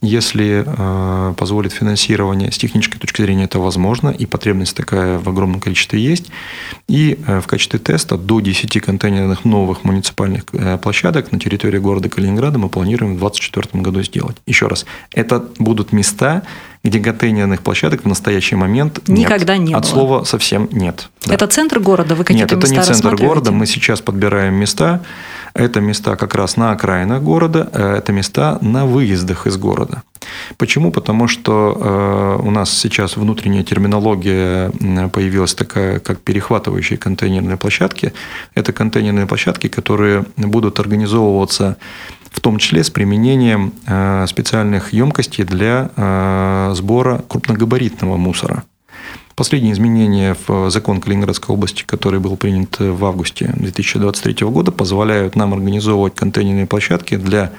Если 0.00 0.64
э, 0.66 1.34
позволит 1.34 1.72
финансирование, 1.72 2.50
с 2.50 2.58
технической 2.58 2.98
точки 2.98 3.22
зрения 3.22 3.44
это 3.44 3.60
возможно, 3.60 4.08
и 4.08 4.26
потребность 4.26 4.76
такая 4.76 5.20
в 5.20 5.28
огромном 5.28 5.60
количестве 5.60 6.00
есть. 6.00 6.30
И 6.88 7.18
в 7.26 7.46
качестве 7.46 7.78
теста 7.78 8.16
до 8.16 8.40
10 8.40 8.80
контейнерных 8.80 9.44
новых 9.44 9.84
муниципальных 9.84 10.46
э, 10.52 10.78
площадок 10.78 11.30
на 11.30 11.38
территории 11.38 11.78
города 11.78 12.08
Калининграда 12.08 12.58
мы 12.58 12.68
планируем 12.68 13.14
в 13.14 13.20
2024 13.20 13.82
году 13.84 14.02
сделать. 14.02 14.36
Еще 14.46 14.66
раз, 14.66 14.84
это 15.12 15.44
будут 15.58 15.92
места, 15.92 16.42
где 16.88 17.00
контейнерных 17.00 17.62
площадок 17.62 18.02
в 18.02 18.06
настоящий 18.06 18.54
момент 18.56 19.00
никогда 19.08 19.56
нет. 19.56 19.68
не 19.68 19.74
От 19.74 19.82
было. 19.84 19.90
слова 19.90 20.24
совсем 20.24 20.68
нет. 20.72 21.08
Да. 21.24 21.34
Это 21.34 21.46
центр 21.46 21.80
города? 21.80 22.14
Вы 22.14 22.24
какие-то 22.24 22.54
Нет, 22.54 22.64
это 22.64 22.72
места 22.74 22.92
не 22.92 22.98
центр 23.00 23.16
города. 23.16 23.52
Мы 23.52 23.66
сейчас 23.66 24.00
подбираем 24.00 24.54
места. 24.54 25.00
Это 25.56 25.80
места 25.80 26.16
как 26.16 26.34
раз 26.34 26.58
на 26.58 26.72
окраинах 26.72 27.22
города, 27.22 27.68
э, 27.72 27.96
это 27.96 28.12
места 28.12 28.58
на 28.60 28.84
выездах 28.84 29.46
из 29.46 29.56
города. 29.56 30.02
Почему? 30.58 30.92
Потому 30.92 31.28
что 31.28 32.38
э, 32.40 32.46
у 32.46 32.50
нас 32.50 32.70
сейчас 32.70 33.16
внутренняя 33.16 33.64
терминология 33.64 34.70
появилась 35.12 35.54
такая, 35.54 35.98
как 35.98 36.20
перехватывающие 36.20 36.98
контейнерные 36.98 37.56
площадки. 37.56 38.12
Это 38.54 38.74
контейнерные 38.74 39.26
площадки, 39.26 39.68
которые 39.68 40.26
будут 40.36 40.78
организовываться 40.78 41.76
в 42.30 42.40
том 42.40 42.58
числе 42.58 42.84
с 42.84 42.90
применением 42.90 43.72
э, 43.86 44.26
специальных 44.28 44.92
емкостей 44.92 45.44
для 45.44 45.90
сбора 46.74 47.24
крупногабаритного 47.28 48.18
мусора. 48.18 48.62
Последние 49.36 49.74
изменения 49.74 50.34
в 50.48 50.70
закон 50.70 50.98
Калининградской 50.98 51.54
области, 51.54 51.84
который 51.84 52.20
был 52.20 52.38
принят 52.38 52.78
в 52.78 53.04
августе 53.04 53.52
2023 53.54 54.46
года, 54.46 54.72
позволяют 54.72 55.36
нам 55.36 55.52
организовывать 55.52 56.14
контейнерные 56.14 56.66
площадки 56.66 57.16
для 57.16 57.52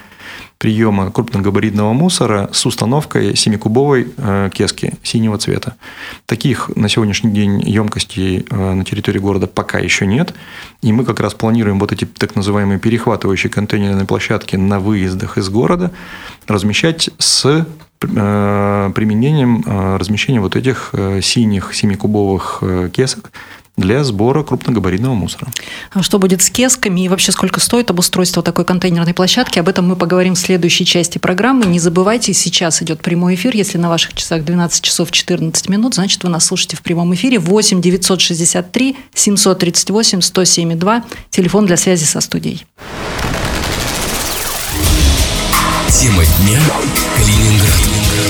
приема 0.57 1.11
крупногабаритного 1.11 1.93
мусора 1.93 2.49
с 2.51 2.65
установкой 2.65 3.33
7-кубовой 3.33 4.11
э, 4.17 4.49
кески 4.51 4.93
синего 5.03 5.37
цвета. 5.37 5.75
Таких 6.25 6.75
на 6.75 6.89
сегодняшний 6.89 7.31
день 7.31 7.61
емкостей 7.61 8.43
э, 8.49 8.73
на 8.73 8.83
территории 8.83 9.19
города 9.19 9.45
пока 9.45 9.77
еще 9.77 10.07
нет. 10.07 10.33
И 10.81 10.91
мы 10.91 11.05
как 11.05 11.19
раз 11.19 11.35
планируем 11.35 11.77
вот 11.77 11.91
эти 11.91 12.05
так 12.05 12.35
называемые 12.35 12.79
перехватывающие 12.79 13.51
контейнерные 13.51 14.07
площадки 14.07 14.55
на 14.55 14.79
выездах 14.79 15.37
из 15.37 15.47
города 15.49 15.91
размещать 16.47 17.11
с 17.19 17.45
Э, 17.45 17.65
применением 17.99 19.63
э, 19.65 19.97
размещения 19.97 20.39
вот 20.39 20.55
этих 20.55 20.89
э, 20.93 21.21
синих 21.21 21.73
семикубовых 21.73 22.63
кесок 22.93 23.31
для 23.77 24.03
сбора 24.03 24.43
крупногабаритного 24.43 25.13
мусора. 25.13 25.47
А 25.93 26.01
что 26.01 26.17
будет 26.17 26.41
с 26.41 26.49
кесками 26.49 27.01
и 27.01 27.09
вообще 27.09 27.31
сколько 27.31 27.59
стоит 27.59 27.89
обустройство 27.91 28.41
такой 28.41 28.65
контейнерной 28.65 29.13
площадки? 29.13 29.59
Об 29.59 29.69
этом 29.69 29.87
мы 29.87 29.95
поговорим 29.95 30.33
в 30.33 30.39
следующей 30.39 30.83
части 30.83 31.19
программы. 31.19 31.65
Не 31.67 31.79
забывайте, 31.79 32.33
сейчас 32.33 32.81
идет 32.81 33.01
прямой 33.01 33.35
эфир. 33.35 33.55
Если 33.55 33.77
на 33.77 33.89
ваших 33.89 34.15
часах 34.15 34.43
12 34.43 34.81
часов 34.81 35.11
14 35.11 35.69
минут, 35.69 35.93
значит, 35.93 36.23
вы 36.23 36.29
нас 36.29 36.45
слушаете 36.45 36.75
в 36.75 36.81
прямом 36.81 37.13
эфире. 37.13 37.37
8 37.37 37.79
963 37.79 38.97
738 39.13 40.21
107 40.21 40.79
Телефон 41.29 41.65
для 41.67 41.77
связи 41.77 42.03
со 42.03 42.19
студией. 42.19 42.65
Тема 45.89 46.23
дня 46.25 46.59
Калининград. 47.15 47.79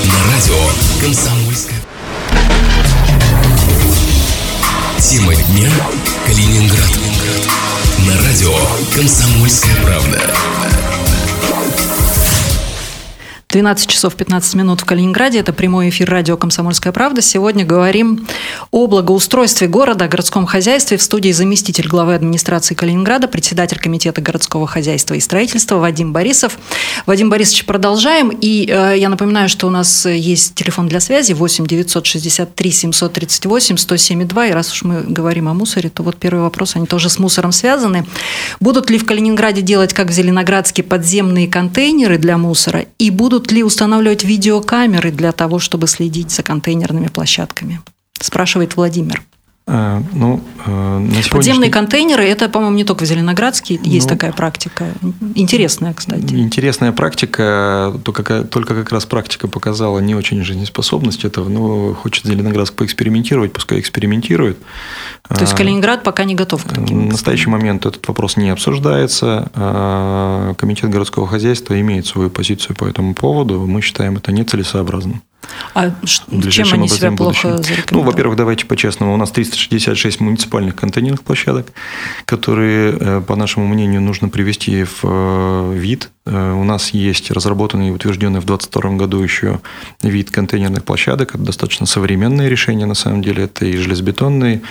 На 0.04 0.32
радио 0.32 0.54
Комсомольская. 1.00 1.80
Тема 5.00 5.34
дня 5.34 5.70
Калининград. 6.24 6.98
На 8.06 8.16
радио 8.22 8.54
Комсомольская 8.94 9.74
правда. 9.84 10.87
12 13.50 13.88
часов 13.88 14.14
15 14.14 14.56
минут 14.56 14.82
в 14.82 14.84
Калининграде. 14.84 15.38
Это 15.38 15.54
прямой 15.54 15.88
эфир 15.88 16.10
радио 16.10 16.36
«Комсомольская 16.36 16.92
правда». 16.92 17.22
Сегодня 17.22 17.64
говорим 17.64 18.26
о 18.72 18.86
благоустройстве 18.86 19.68
города, 19.68 20.04
о 20.04 20.08
городском 20.08 20.44
хозяйстве. 20.44 20.98
В 20.98 21.02
студии 21.02 21.32
заместитель 21.32 21.88
главы 21.88 22.14
администрации 22.14 22.74
Калининграда, 22.74 23.26
председатель 23.26 23.78
комитета 23.78 24.20
городского 24.20 24.66
хозяйства 24.66 25.14
и 25.14 25.20
строительства 25.20 25.76
Вадим 25.76 26.12
Борисов. 26.12 26.58
Вадим 27.06 27.30
Борисович, 27.30 27.64
продолжаем. 27.64 28.28
И 28.28 28.68
э, 28.70 28.98
я 28.98 29.08
напоминаю, 29.08 29.48
что 29.48 29.66
у 29.66 29.70
нас 29.70 30.04
есть 30.04 30.54
телефон 30.54 30.88
для 30.88 31.00
связи 31.00 31.32
8 31.32 31.66
963 31.66 32.70
738 32.70 33.78
107 33.78 34.28
И 34.28 34.52
раз 34.52 34.72
уж 34.72 34.82
мы 34.82 35.00
говорим 35.00 35.48
о 35.48 35.54
мусоре, 35.54 35.88
то 35.88 36.02
вот 36.02 36.18
первый 36.18 36.42
вопрос, 36.42 36.76
они 36.76 36.84
тоже 36.84 37.08
с 37.08 37.18
мусором 37.18 37.52
связаны. 37.52 38.06
Будут 38.60 38.90
ли 38.90 38.98
в 38.98 39.06
Калининграде 39.06 39.62
делать, 39.62 39.94
как 39.94 40.08
в 40.08 40.12
Зеленоградске, 40.12 40.82
подземные 40.82 41.48
контейнеры 41.48 42.18
для 42.18 42.36
мусора? 42.36 42.84
И 42.98 43.08
будут 43.08 43.37
будут 43.38 43.52
ли 43.52 43.62
устанавливать 43.62 44.24
видеокамеры 44.24 45.12
для 45.12 45.30
того, 45.30 45.60
чтобы 45.60 45.86
следить 45.86 46.32
за 46.32 46.42
контейнерными 46.42 47.06
площадками? 47.06 47.80
Спрашивает 48.20 48.74
Владимир. 48.74 49.22
А, 49.70 50.02
ну, 50.14 50.40
э, 50.64 50.70
на 50.70 51.10
сегодняшний... 51.10 51.30
Подземные 51.30 51.70
контейнеры, 51.70 52.24
это, 52.24 52.48
по-моему, 52.48 52.74
не 52.74 52.84
только 52.84 53.04
в 53.04 53.06
Зеленоградске 53.06 53.78
есть 53.82 54.08
ну, 54.08 54.16
такая 54.16 54.32
практика. 54.32 54.86
Интересная, 55.34 55.92
кстати. 55.92 56.34
Интересная 56.34 56.92
практика, 56.92 57.92
только, 58.02 58.44
только 58.44 58.74
как 58.74 58.90
раз 58.92 59.04
практика 59.04 59.46
показала 59.46 59.98
не 59.98 60.14
очень 60.14 60.42
жизнеспособность 60.42 61.26
этого. 61.26 61.50
Но 61.50 61.92
хочет 61.92 62.24
Зеленоградск 62.24 62.72
поэкспериментировать, 62.72 63.52
пускай 63.52 63.78
экспериментирует. 63.78 64.58
То 65.28 65.40
есть 65.40 65.52
а, 65.52 65.56
Калининград 65.56 66.02
пока 66.02 66.24
не 66.24 66.34
готов 66.34 66.64
к 66.64 66.68
таким? 66.68 67.08
В 67.08 67.12
настоящий 67.12 67.50
момент 67.50 67.84
этот 67.84 68.08
вопрос 68.08 68.38
не 68.38 68.48
обсуждается. 68.48 69.50
Комитет 70.58 70.88
городского 70.88 71.28
хозяйства 71.28 71.78
имеет 71.78 72.06
свою 72.06 72.30
позицию 72.30 72.74
по 72.74 72.86
этому 72.86 73.12
поводу. 73.12 73.60
Мы 73.66 73.82
считаем 73.82 74.16
это 74.16 74.32
нецелесообразным. 74.32 75.22
А 75.74 75.90
чем 76.50 76.72
они 76.72 76.88
себя 76.88 77.12
плохо? 77.12 77.60
Ну, 77.90 78.02
во-первых, 78.02 78.36
давайте 78.36 78.66
по-честному. 78.66 79.14
У 79.14 79.16
нас 79.16 79.30
366 79.30 80.20
муниципальных 80.20 80.74
контейнерных 80.74 81.22
площадок, 81.22 81.72
которые, 82.24 82.96
э, 82.98 83.22
по 83.26 83.36
нашему 83.36 83.66
мнению, 83.66 84.00
нужно 84.00 84.28
привести 84.28 84.84
в 84.84 85.00
э, 85.04 85.72
вид. 85.74 86.10
Э, 86.26 86.52
у 86.52 86.64
нас 86.64 86.90
есть 86.90 87.30
разработанный 87.30 87.88
и 87.88 87.90
утвержденный 87.90 88.40
в 88.40 88.44
2022 88.44 88.96
году 88.96 89.20
еще 89.20 89.60
вид 90.02 90.30
контейнерных 90.30 90.84
площадок. 90.84 91.34
Это 91.34 91.44
достаточно 91.44 91.86
современное 91.86 92.48
решение, 92.48 92.86
на 92.86 92.94
самом 92.94 93.22
деле. 93.22 93.44
Это 93.44 93.64
и 93.64 93.76
железобетонные 93.76 94.62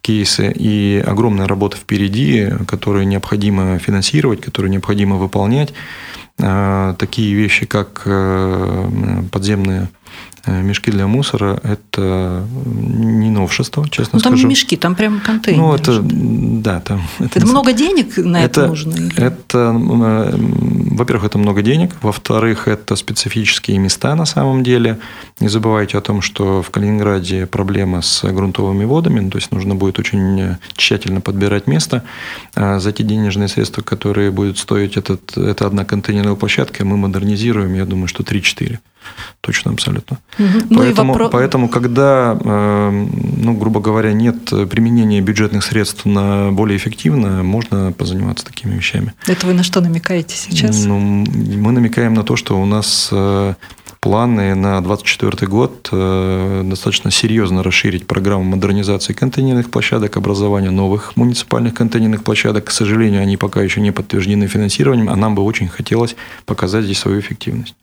кейсы, 0.00 0.50
и 0.50 1.02
огромная 1.06 1.46
работа 1.46 1.76
впереди, 1.76 2.48
которую 2.66 3.06
необходимо 3.06 3.78
финансировать, 3.78 4.40
которую 4.40 4.70
необходимо 4.70 5.16
выполнять. 5.16 5.72
Такие 6.38 7.34
вещи, 7.34 7.66
как 7.66 8.04
подземные 9.32 9.88
мешки 10.62 10.90
для 10.90 11.06
мусора– 11.06 11.60
это 11.62 12.46
не 12.66 13.30
новшество, 13.30 13.88
честно 13.88 14.18
ну, 14.18 14.20
там 14.20 14.32
скажу. 14.32 14.42
Там 14.42 14.50
мешки, 14.50 14.76
там 14.76 14.94
прям 14.94 15.20
контейнеры. 15.20 15.66
Ну, 15.66 15.74
это, 15.74 16.00
да, 16.02 16.80
там. 16.80 17.02
Это, 17.18 17.38
это 17.38 17.46
много 17.46 17.72
денег 17.72 18.16
на 18.16 18.44
это, 18.44 18.62
это 18.62 18.68
нужно? 18.68 18.94
Или? 18.94 19.22
Это, 19.22 19.74
э, 19.74 20.36
во-первых, 20.36 21.24
это 21.24 21.38
много 21.38 21.62
денег. 21.62 21.96
Во-вторых, 22.02 22.68
это 22.68 22.96
специфические 22.96 23.78
места 23.78 24.14
на 24.14 24.26
самом 24.26 24.62
деле. 24.62 24.98
Не 25.40 25.48
забывайте 25.48 25.98
о 25.98 26.00
том, 26.00 26.22
что 26.22 26.62
в 26.62 26.70
Калининграде 26.70 27.46
проблема 27.46 28.02
с 28.02 28.24
грунтовыми 28.24 28.84
водами, 28.84 29.20
ну, 29.20 29.30
то 29.30 29.38
есть 29.38 29.52
нужно 29.52 29.74
будет 29.74 29.98
очень 29.98 30.56
тщательно 30.76 31.20
подбирать 31.20 31.66
место. 31.66 32.02
А 32.54 32.78
за 32.78 32.92
те 32.92 33.02
денежные 33.02 33.48
средства, 33.48 33.82
которые 33.82 34.30
будут 34.30 34.58
стоить 34.58 34.96
этот, 34.96 35.36
это 35.36 35.66
одна 35.66 35.84
контейнерная 35.84 36.34
площадка, 36.34 36.84
мы 36.84 36.96
модернизируем, 36.96 37.74
я 37.74 37.84
думаю, 37.84 38.08
что 38.08 38.22
3-4. 38.22 38.78
Точно, 39.40 39.72
абсолютно. 39.72 40.18
Угу. 40.38 40.76
Поэтому, 40.76 41.12
вопро... 41.12 41.28
поэтому, 41.28 41.68
когда, 41.68 42.38
э, 42.38 42.90
ну, 42.90 43.54
грубо 43.54 43.80
говоря, 43.80 44.12
нет 44.12 44.50
применения 44.70 45.20
бюджетных 45.20 45.64
средств 45.64 46.04
на 46.04 46.50
более 46.52 46.76
эффективно, 46.76 47.42
можно 47.42 47.92
позаниматься 47.92 48.44
такими 48.44 48.74
вещами. 48.74 49.14
Это 49.26 49.46
вы 49.46 49.54
на 49.54 49.62
что 49.62 49.80
намекаете 49.80 50.36
сейчас? 50.36 50.84
Ну, 50.84 50.98
мы 50.98 51.72
намекаем 51.72 52.14
на 52.14 52.24
то, 52.24 52.36
что 52.36 52.60
у 52.60 52.66
нас 52.66 53.08
э, 53.12 53.54
планы 54.00 54.54
на 54.54 54.80
2024 54.80 55.46
год 55.48 55.88
э, 55.92 56.62
достаточно 56.64 57.10
серьезно 57.10 57.62
расширить 57.62 58.06
программу 58.06 58.44
модернизации 58.44 59.12
контейнерных 59.12 59.70
площадок, 59.70 60.16
образования 60.16 60.70
новых 60.70 61.16
муниципальных 61.16 61.74
контейнерных 61.74 62.22
площадок. 62.22 62.64
К 62.66 62.70
сожалению, 62.70 63.22
они 63.22 63.36
пока 63.36 63.62
еще 63.62 63.80
не 63.80 63.90
подтверждены 63.90 64.46
финансированием, 64.46 65.08
а 65.08 65.16
нам 65.16 65.34
бы 65.34 65.42
очень 65.42 65.68
хотелось 65.68 66.16
показать 66.46 66.84
здесь 66.84 66.98
свою 66.98 67.20
эффективность. 67.20 67.74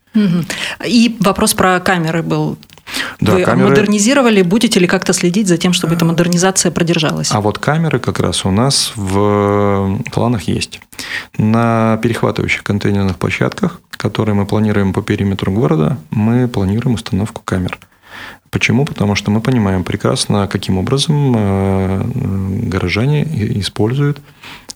И 0.85 1.17
вопрос 1.19 1.53
про 1.53 1.79
камеры 1.79 2.23
был. 2.23 2.57
Да, 3.19 3.33
Вы 3.33 3.43
камеры... 3.43 3.69
модернизировали, 3.69 4.41
будете 4.41 4.79
ли 4.79 4.87
как-то 4.87 5.13
следить 5.13 5.47
за 5.47 5.57
тем, 5.57 5.73
чтобы 5.73 5.95
эта 5.95 6.05
модернизация 6.05 6.71
продержалась? 6.71 7.31
А 7.31 7.41
вот 7.41 7.57
камеры 7.57 7.99
как 7.99 8.19
раз 8.19 8.45
у 8.45 8.51
нас 8.51 8.93
в 8.95 9.99
планах 10.13 10.43
есть. 10.43 10.79
На 11.37 11.97
перехватывающих 12.01 12.63
контейнерных 12.63 13.17
площадках, 13.17 13.81
которые 13.91 14.35
мы 14.35 14.45
планируем 14.45 14.93
по 14.93 15.01
периметру 15.01 15.51
города, 15.51 15.97
мы 16.09 16.47
планируем 16.47 16.95
установку 16.95 17.41
камер. 17.43 17.77
Почему? 18.49 18.85
Потому 18.85 19.15
что 19.15 19.31
мы 19.31 19.41
понимаем 19.41 19.83
прекрасно, 19.83 20.47
каким 20.47 20.77
образом 20.77 21.33
горожане 22.69 23.23
используют 23.59 24.21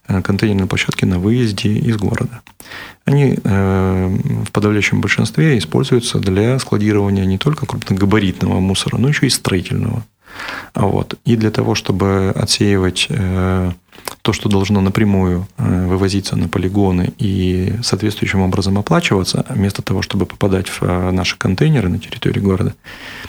контейнерные 0.06 0.68
площадки 0.68 1.06
на 1.06 1.20
выезде 1.20 1.70
из 1.70 1.96
города. 1.96 2.42
Они 3.06 3.38
в 3.44 4.52
подавляющем 4.52 5.00
большинстве 5.00 5.58
используются 5.58 6.20
для 6.20 6.60
складирования 6.60 7.26
не 7.26 7.38
только 7.38 7.66
крупногабаритного 7.66 8.60
мусора, 8.60 8.98
но 8.98 9.08
еще 9.08 9.28
и 9.28 9.30
строительного. 9.30 10.04
Вот. 10.76 11.16
И 11.26 11.36
для 11.36 11.52
того, 11.52 11.76
чтобы 11.76 12.34
отсеивать 12.36 13.08
э, 13.10 13.72
то, 14.22 14.34
что 14.34 14.50
должно 14.50 14.82
напрямую 14.82 15.48
э, 15.58 15.88
вывозиться 15.88 16.36
на 16.36 16.48
полигоны 16.48 17.14
и 17.18 17.76
соответствующим 17.84 18.42
образом 18.42 18.78
оплачиваться, 18.78 19.46
вместо 19.50 19.82
того, 19.82 20.02
чтобы 20.02 20.26
попадать 20.26 20.68
в 20.68 20.84
э, 20.84 21.12
наши 21.12 21.38
контейнеры 21.38 21.90
на 21.90 22.00
территории 22.00 22.40
города, 22.40 22.74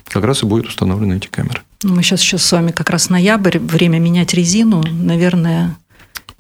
как 0.05 0.25
раз 0.25 0.43
и 0.43 0.47
будут 0.47 0.67
установлены 0.67 1.17
эти 1.17 1.29
камеры. 1.29 1.61
Мы 1.83 2.03
сейчас, 2.03 2.21
сейчас 2.21 2.43
с 2.45 2.53
вами 2.53 2.73
как 2.73 2.91
раз 2.91 3.09
ноябрь, 3.09 3.59
время 3.59 3.99
менять 3.99 4.35
резину, 4.35 4.83
наверное, 4.83 5.77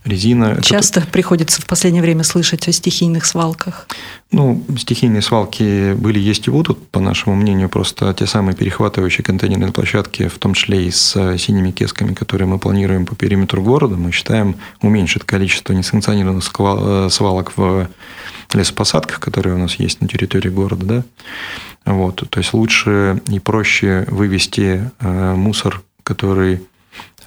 резина. 0.04 0.60
Часто 0.62 1.00
это... 1.00 1.10
приходится 1.10 1.60
в 1.60 1.66
последнее 1.66 2.02
время 2.02 2.24
слышать 2.24 2.66
о 2.68 2.72
стихийных 2.72 3.26
свалках. 3.26 3.86
Ну, 4.32 4.62
стихийные 4.78 5.22
свалки 5.22 5.92
были, 5.94 6.18
есть 6.18 6.46
и 6.46 6.50
будут, 6.50 6.88
по 6.88 7.00
нашему 7.00 7.34
мнению, 7.34 7.68
просто 7.68 8.12
те 8.14 8.26
самые 8.26 8.54
перехватывающие 8.56 9.24
контейнерные 9.24 9.72
площадки, 9.72 10.28
в 10.28 10.38
том 10.38 10.54
числе 10.54 10.86
и 10.86 10.90
с 10.90 11.16
э, 11.16 11.36
синими 11.38 11.70
кесками, 11.70 12.14
которые 12.14 12.46
мы 12.46 12.58
планируем 12.58 13.06
по 13.06 13.16
периметру 13.16 13.62
города, 13.62 13.96
мы 13.96 14.12
считаем, 14.12 14.56
уменьшит 14.80 15.24
количество 15.24 15.72
несанкционированных 15.72 16.44
э, 16.58 17.08
свалок 17.10 17.52
в 17.56 17.88
лесопосадках, 18.54 19.20
которые 19.20 19.54
у 19.56 19.58
нас 19.58 19.74
есть 19.76 20.00
на 20.00 20.08
территории 20.08 20.48
города. 20.48 20.86
Да? 20.86 21.04
Вот. 21.84 22.22
То 22.28 22.38
есть 22.38 22.52
лучше 22.52 23.20
и 23.28 23.38
проще 23.38 24.04
вывести 24.08 24.90
э, 25.00 25.34
мусор, 25.34 25.82
который 26.02 26.60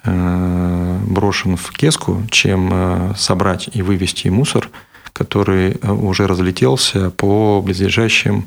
брошен 0.06 1.56
в 1.56 1.72
кеску, 1.72 2.24
чем 2.30 2.70
э, 2.72 3.14
собрать 3.16 3.70
и 3.72 3.82
вывести 3.82 4.28
мусор, 4.28 4.70
который 5.14 5.78
э, 5.82 5.92
уже 5.92 6.28
разлетелся 6.28 7.10
по 7.12 7.62
близлежащим 7.62 8.46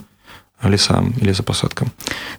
лесам 0.62 1.12
или 1.20 1.28
лесопосадкам. 1.28 1.92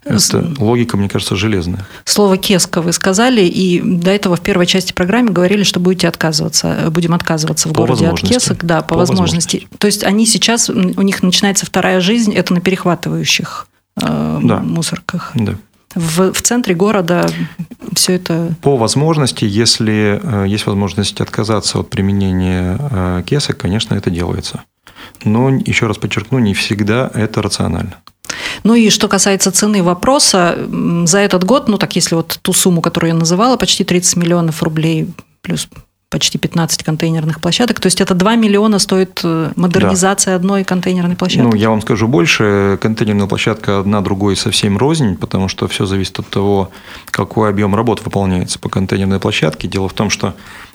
Это 0.04 0.52
логика, 0.58 0.98
мне 0.98 1.08
кажется, 1.08 1.36
железная. 1.36 1.86
Слово 2.04 2.38
«кеска» 2.38 2.82
вы 2.82 2.92
сказали, 2.92 3.42
и 3.42 3.80
до 3.80 4.10
этого 4.10 4.36
в 4.36 4.42
первой 4.42 4.66
части 4.66 4.92
программы 4.92 5.32
говорили, 5.32 5.64
что 5.64 5.80
будете 5.80 6.08
отказываться, 6.08 6.88
будем 6.90 7.14
отказываться 7.14 7.70
в 7.70 7.74
по 7.74 7.82
городе 7.82 8.08
от 8.08 8.20
кесок. 8.20 8.66
Да, 8.66 8.82
по, 8.82 8.90
по 8.90 8.98
возможности. 8.98 9.58
возможности. 9.58 9.78
То 9.78 9.88
есть 9.88 10.04
они 10.04 10.26
сейчас, 10.26 10.70
у 10.70 11.02
них 11.02 11.22
начинается 11.22 11.66
вторая 11.66 12.02
жизнь, 12.02 12.34
это 12.34 12.54
на 12.54 12.60
перехватывающих 12.60 13.68
э, 14.02 14.40
да. 14.44 14.60
мусорках. 14.60 15.32
Да 15.36 15.56
в, 15.96 16.34
в 16.34 16.42
центре 16.42 16.76
города 16.76 17.30
все 17.94 18.14
это... 18.14 18.54
По 18.62 18.78
возможности, 18.78 19.46
если 19.46 20.20
э, 20.22 20.48
есть 20.48 20.66
возможность 20.66 21.22
отказаться 21.22 21.80
от 21.80 21.90
применения 21.90 22.78
э, 22.80 23.24
кесок, 23.26 23.58
конечно, 23.58 23.96
это 23.96 24.10
делается. 24.10 24.64
Но, 25.24 25.50
еще 25.50 25.88
раз 25.88 25.98
подчеркну, 25.98 26.40
не 26.40 26.54
всегда 26.54 27.10
это 27.14 27.42
рационально. 27.42 27.96
Ну 28.64 28.76
и 28.76 28.90
что 28.90 29.08
касается 29.08 29.52
цены 29.52 29.82
вопроса, 29.84 30.58
за 31.06 31.20
этот 31.20 31.44
год, 31.44 31.68
ну 31.68 31.78
так 31.78 31.96
если 31.96 32.16
вот 32.16 32.40
ту 32.42 32.54
сумму, 32.54 32.82
которую 32.82 33.14
я 33.14 33.18
называла, 33.18 33.58
почти 33.58 33.84
30 33.84 34.18
миллионов 34.18 34.62
рублей 34.64 35.08
плюс 35.42 35.68
почти 36.10 36.38
15 36.38 36.84
контейнерных 36.84 37.42
площадок. 37.42 37.80
То 37.80 37.88
есть 37.88 38.00
это 38.00 38.14
2 38.14 38.36
миллиона 38.36 38.80
стоит 38.80 39.20
э, 39.24 39.52
модернизация 39.56 40.32
да. 40.32 40.36
одной 40.38 40.64
контейнерной 40.64 41.16
площадки? 41.16 41.44
Ну, 41.44 41.54
я 41.54 41.70
вам 41.70 41.82
скажу 41.82 42.08
больше. 42.08 42.78
Контейнерная 42.82 43.28
площадка 43.28 43.80
одна 43.80 44.02
другой 44.02 44.38
совсем 44.38 44.78
рознь, 44.78 45.18
потому 45.18 45.50
что 45.50 45.68
все 45.68 45.86
зависит 45.86 46.20
от 46.20 46.28
того, 46.30 46.72
какой 47.12 47.50
объем 47.50 47.76
работ 47.76 48.02
выполняется 48.06 48.58
по 48.58 48.70
контейнерной 48.70 49.20
площадке. 49.20 49.68
Дело 49.68 49.90
в 49.90 49.94
том, 49.94 50.10
что 50.10 50.34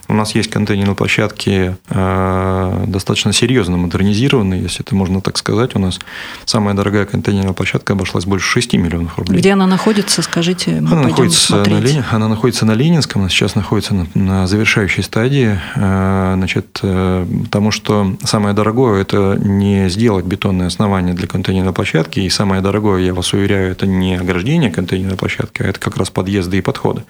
у 0.09 0.14
нас 0.14 0.35
есть 0.35 0.50
контейнерные 0.50 0.94
площадки 0.94 1.76
э, 1.88 2.85
достаточно 2.87 3.32
серьезно 3.32 3.76
модернизированные, 3.76 4.62
если 4.62 4.85
это 4.85 4.94
можно 4.94 5.21
так 5.21 5.38
сказать. 5.38 5.75
У 5.75 5.78
нас 5.78 5.99
самая 6.44 6.75
дорогая 6.75 7.06
контейнерная 7.06 7.52
площадка 7.52 7.92
обошлась 7.92 8.26
больше 8.26 8.47
6 8.47 8.75
миллионов 8.75 9.18
рублей. 9.18 9.38
Где 9.38 9.52
она 9.52 9.66
находится, 9.66 10.23
скажите, 10.23 10.80
мы 10.80 10.92
она 10.92 11.02
находится 11.09 11.56
на, 11.56 11.64
Лени... 11.64 12.04
она 12.11 12.28
находится 12.28 12.66
на 12.66 12.73
Ленинском, 12.73 13.23
она 13.23 13.30
сейчас 13.30 13.54
находится 13.54 13.94
на, 13.94 14.06
на 14.14 14.47
завершающей 14.47 15.02
стадии. 15.02 15.59
Э, 15.76 16.35
значит, 16.37 16.80
э, 16.82 17.26
потому 17.44 17.71
что 17.71 18.16
самое 18.25 18.54
дорогое– 18.54 19.02
это 19.02 19.38
не 19.40 19.88
сделать 19.88 20.25
бетонное 20.25 20.66
основание 20.66 21.14
для 21.14 21.28
контейнерной 21.28 21.73
площадки, 21.73 22.21
и 22.21 22.28
самое 22.28 22.61
дорогое, 22.61 23.02
я 23.02 23.14
вас 23.14 23.32
уверяю, 23.32 23.73
это 23.73 23.87
не 23.87 24.16
ограждение 24.16 24.71
контейнерной 24.71 25.16
площадки, 25.16 25.62
а 25.62 25.66
это 25.66 25.78
как 25.78 25.97
раз 25.97 26.11
подъезды 26.11 26.59
и 26.59 26.61
подходы. 26.61 27.04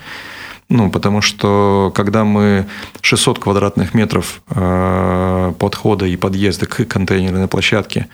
Ну, 0.74 0.90
потому 0.90 1.20
что 1.20 1.92
когда 1.94 2.24
мы 2.24 2.66
600 3.02 3.38
квадратных 3.38 3.92
метров 3.92 4.40
э, 4.48 5.52
подхода 5.58 6.06
и 6.06 6.16
подъезда 6.16 6.64
к 6.64 6.86
контейнерной 6.86 7.46
площадке 7.46 8.08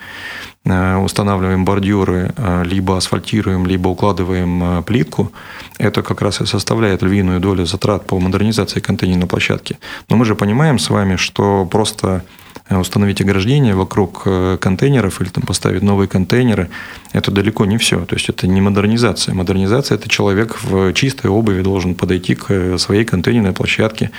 устанавливаем 0.65 1.65
бордюры, 1.65 2.33
э, 2.35 2.63
либо 2.65 2.97
асфальтируем, 2.97 3.65
либо 3.65 3.87
укладываем 3.87 4.83
плитку, 4.83 5.31
это 5.77 6.03
как 6.03 6.21
раз 6.21 6.41
и 6.41 6.45
составляет 6.45 7.01
львиную 7.01 7.39
долю 7.39 7.65
затрат 7.65 8.05
по 8.05 8.19
модернизации 8.19 8.79
контейнерной 8.79 9.27
площадки. 9.27 9.77
Но 10.09 10.17
мы 10.17 10.25
же 10.25 10.35
понимаем 10.35 10.77
с 10.77 10.89
вами, 10.89 11.15
что 11.15 11.65
просто 11.65 12.23
Э, 12.69 12.77
установить 12.77 13.21
ограждение 13.21 13.73
вокруг 13.73 14.23
э, 14.25 14.57
контейнеров 14.61 15.21
или 15.21 15.29
там 15.29 15.43
поставить 15.43 15.81
новые 15.81 16.07
контейнеры, 16.07 16.69
это 17.13 17.31
далеко 17.31 17.65
не 17.65 17.77
все. 17.77 18.05
То 18.05 18.15
есть 18.15 18.29
это 18.29 18.47
не 18.47 18.61
модернизация. 18.61 19.33
Модернизация– 19.33 19.95
это 19.97 20.07
человек 20.07 20.57
в 20.61 20.93
чистой 20.93 21.31
обуви 21.31 21.63
должен 21.63 21.95
подойти 21.95 22.35
к 22.35 22.51
э, 22.51 22.77
своей 22.77 23.05
контейнерной 23.05 23.53
площадке, 23.53 24.11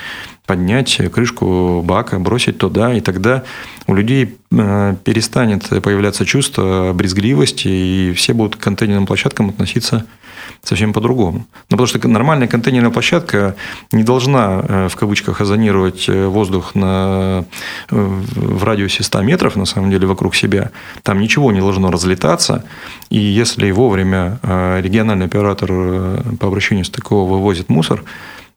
поднять 0.50 1.00
крышку 1.12 1.80
бака, 1.80 2.18
бросить 2.18 2.58
туда, 2.58 2.92
и 2.92 3.00
тогда 3.00 3.44
у 3.86 3.94
людей 3.94 4.36
перестанет 4.50 5.68
появляться 5.68 6.26
чувство 6.26 6.90
брезгливости, 6.92 7.68
и 7.68 8.12
все 8.16 8.32
будут 8.32 8.56
к 8.56 8.58
контейнерным 8.58 9.06
площадкам 9.06 9.50
относиться 9.50 10.06
совсем 10.64 10.92
по-другому. 10.92 11.46
Ну, 11.70 11.76
потому 11.76 11.86
что 11.86 12.08
нормальная 12.08 12.48
контейнерная 12.48 12.90
площадка 12.90 13.54
не 13.92 14.02
должна, 14.02 14.64
э, 14.68 14.88
в 14.88 14.96
кавычках, 14.96 15.40
озонировать 15.40 16.08
э, 16.08 16.26
воздух 16.26 16.74
на, 16.74 17.44
э, 17.90 17.96
в 18.34 18.64
радиусе 18.64 19.04
100 19.04 19.22
метров, 19.22 19.54
на 19.54 19.66
самом 19.66 19.92
деле, 19.92 20.08
вокруг 20.08 20.34
себя. 20.34 20.72
Там 21.04 21.20
ничего 21.20 21.52
не 21.52 21.60
должно 21.60 21.92
разлетаться. 21.92 22.64
И 23.08 23.18
если 23.18 23.70
вовремя 23.70 24.40
региональный 24.42 25.26
оператор 25.26 25.68
по 26.38 26.46
обращению 26.48 26.84
с 26.84 26.90
такого 26.90 27.30
вывозит 27.30 27.68
мусор, 27.68 28.02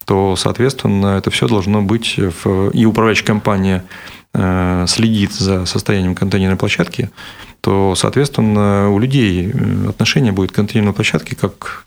то, 0.04 0.36
соответственно, 0.36 1.18
это 1.18 1.30
все 1.30 1.48
должно 1.48 1.82
быть 1.82 2.18
в... 2.18 2.70
и 2.70 2.84
управляющая 2.86 3.26
компания 3.26 3.84
следит 4.88 5.32
за 5.32 5.64
состоянием 5.64 6.16
контейнерной 6.16 6.56
площадки, 6.56 7.10
то, 7.60 7.94
соответственно, 7.94 8.90
у 8.90 8.98
людей 8.98 9.52
отношение 9.88 10.32
будет 10.32 10.50
к 10.50 10.56
контейнерной 10.56 10.92
площадке 10.92 11.36
как 11.36 11.84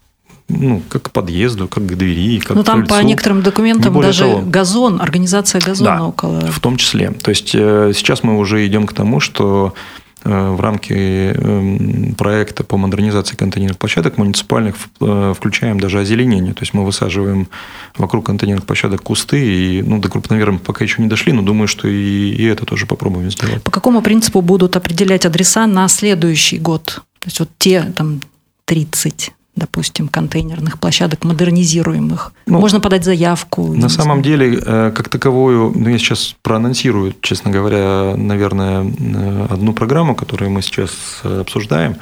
ну, 0.50 0.82
как 0.88 1.04
к 1.04 1.12
подъезду, 1.12 1.68
как 1.68 1.86
к 1.86 1.96
двери, 1.96 2.40
как 2.40 2.56
Ну, 2.56 2.64
там 2.64 2.80
крыльцу. 2.80 2.96
по 2.96 3.02
некоторым 3.02 3.42
документам 3.42 4.00
даже 4.02 4.24
того. 4.24 4.42
газон, 4.46 5.02
организация 5.02 5.62
газона 5.62 5.98
да, 5.98 6.04
около. 6.06 6.40
В 6.52 6.60
том 6.60 6.78
числе. 6.78 7.12
То 7.12 7.30
есть 7.30 7.52
э, 7.54 7.92
сейчас 7.94 8.24
мы 8.24 8.38
уже 8.38 8.66
идем 8.66 8.88
к 8.88 8.94
тому, 8.94 9.20
что 9.20 9.74
э, 9.76 10.07
в 10.24 10.60
рамки 10.60 10.94
эм, 10.94 12.16
проекта 12.16 12.64
по 12.64 12.78
модернизации 12.78 13.36
контейнерных 13.36 13.78
площадок 13.78 14.18
муниципальных 14.18 14.76
э, 15.00 15.34
включаем 15.36 15.80
даже 15.80 16.00
озеленение. 16.00 16.54
То 16.54 16.62
есть 16.62 16.74
мы 16.74 16.86
высаживаем 16.86 17.48
вокруг 17.96 18.26
контейнерных 18.26 18.66
площадок 18.66 19.04
кусты, 19.04 19.40
и 19.40 19.82
ну, 19.82 20.00
до 20.00 20.10
крупноверных 20.10 20.62
пока 20.62 20.84
еще 20.84 21.02
не 21.02 21.08
дошли, 21.08 21.34
но 21.34 21.42
думаю, 21.42 21.68
что 21.68 21.88
и, 21.88 22.30
и 22.32 22.44
это 22.46 22.66
тоже 22.66 22.86
попробуем 22.86 23.32
сделать. 23.32 23.64
По 23.64 23.72
какому 23.72 24.02
принципу 24.02 24.42
будут 24.42 24.76
определять 24.76 25.26
адреса 25.26 25.68
на 25.68 25.88
следующий 25.88 26.58
год? 26.58 27.04
То 27.20 27.28
есть 27.28 27.40
вот 27.40 27.50
те 27.58 27.84
там 27.96 28.22
30 28.66 29.32
допустим, 29.58 30.08
контейнерных 30.08 30.80
площадок 30.80 31.24
модернизируемых? 31.26 32.32
Ну, 32.46 32.60
Можно 32.60 32.80
подать 32.80 33.04
заявку? 33.04 33.74
На 33.74 33.90
самом 33.90 34.24
знаю. 34.24 34.24
деле, 34.24 34.62
э, 34.66 34.92
как 34.96 35.10
таковую, 35.10 35.74
ну, 35.76 35.90
я 35.90 35.98
сейчас 35.98 36.36
проанонсирую, 36.44 37.16
честно 37.22 37.52
говоря, 37.52 38.16
наверное, 38.16 38.86
э, 38.86 39.48
одну 39.50 39.74
программу, 39.74 40.16
которую 40.16 40.52
мы 40.52 40.62
сейчас 40.62 40.92
э, 41.24 41.42
обсуждаем. 41.42 41.98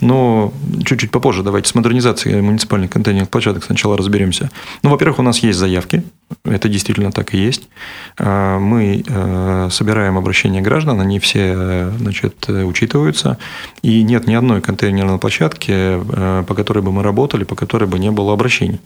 Но 0.00 0.52
чуть-чуть 0.84 1.10
попозже 1.10 1.42
давайте 1.42 1.68
с 1.68 1.74
модернизацией 1.74 2.40
муниципальных 2.40 2.90
контейнерных 2.90 3.30
площадок 3.30 3.64
сначала 3.64 3.96
разберемся. 3.96 4.50
Ну, 4.82 4.90
во-первых, 4.90 5.18
у 5.20 5.22
нас 5.22 5.38
есть 5.38 5.58
заявки, 5.58 6.02
это 6.44 6.68
действительно 6.68 7.12
так 7.12 7.34
и 7.34 7.38
есть. 7.38 7.68
Мы 8.18 9.04
собираем 9.70 10.18
обращения 10.18 10.62
граждан, 10.62 11.00
они 11.00 11.20
все 11.20 11.90
значит, 11.98 12.48
учитываются. 12.48 13.38
И 13.82 14.02
нет 14.02 14.26
ни 14.26 14.34
одной 14.34 14.60
контейнерной 14.60 15.18
площадки, 15.18 16.00
по 16.44 16.54
которой 16.54 16.82
бы 16.82 16.90
мы 16.94 17.02
работали, 17.02 17.44
по 17.44 17.54
которой 17.54 17.84
бы 17.84 17.98
не 17.98 18.10
было 18.10 18.32
обращений. 18.32 18.80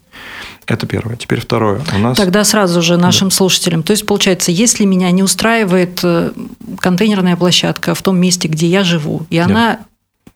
Это 0.67 0.87
первое. 0.87 1.17
Теперь 1.17 1.41
второе. 1.41 1.83
У 1.95 1.99
нас... 1.99 2.17
Тогда 2.17 2.45
сразу 2.45 2.83
же 2.83 2.97
нашим 2.97 3.29
да. 3.29 3.35
слушателям. 3.35 3.83
То 3.83 3.93
есть, 3.93 4.07
получается, 4.07 4.51
если 4.51 4.85
меня 4.85 5.11
не 5.11 5.23
устраивает 5.23 6.01
э, 6.03 6.33
контейнерная 6.79 7.37
площадка 7.37 7.95
в 7.95 8.03
том 8.03 8.19
месте, 8.19 8.49
где 8.49 8.67
я 8.67 8.85
живу, 8.85 9.27
и 9.31 9.39
она 9.39 9.81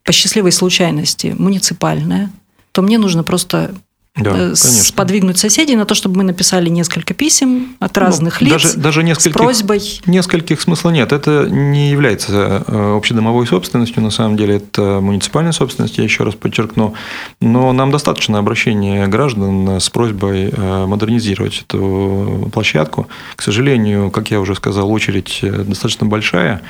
по 0.04 0.12
счастливой 0.12 0.52
случайности 0.52 1.34
муниципальная, 1.38 2.30
то 2.72 2.82
мне 2.82 2.98
нужно 2.98 3.24
просто 3.24 3.74
Да, 4.14 4.30
э, 4.30 4.34
конечно. 4.34 4.56
сподвигнуть 4.68 5.38
соседей 5.38 5.74
на 5.74 5.86
то, 5.86 5.94
чтобы 5.94 6.18
мы 6.18 6.24
написали 6.24 6.68
несколько 6.68 7.14
писем 7.14 7.76
от 7.80 7.96
разных 7.96 8.42
Ну, 8.42 8.48
лиц 8.48 8.62
даже, 8.62 8.76
даже 8.76 9.00
с 9.00 9.04
нескольких, 9.04 9.32
просьбой. 9.32 10.02
Нескольких 10.04 10.60
смысла 10.60 10.90
нет. 10.90 11.12
Это 11.12 11.48
не 11.48 11.90
является 11.90 12.62
э, 12.66 12.96
общедомовой 12.96 13.46
собственностью, 13.46 14.02
на 14.02 14.10
самом 14.10 14.36
деле 14.36 14.56
это 14.56 15.00
муниципальная 15.00 15.52
собственность, 15.52 15.96
я 15.96 16.04
еще 16.04 16.24
раз 16.24 16.34
подчеркну. 16.34 16.92
Но 17.40 17.72
нам 17.72 17.90
достаточно 17.90 18.38
обращения 18.38 19.06
граждан 19.06 19.80
с 19.80 19.88
просьбой 19.88 20.50
э, 20.52 20.86
модернизировать 20.86 21.62
эту 21.66 22.50
площадку. 22.52 23.08
К 23.34 23.40
сожалению, 23.40 24.10
как 24.10 24.30
я 24.30 24.40
уже 24.40 24.54
сказал, 24.54 24.92
очередь 24.92 25.38
достаточно 25.40 26.06
большая. 26.06 26.60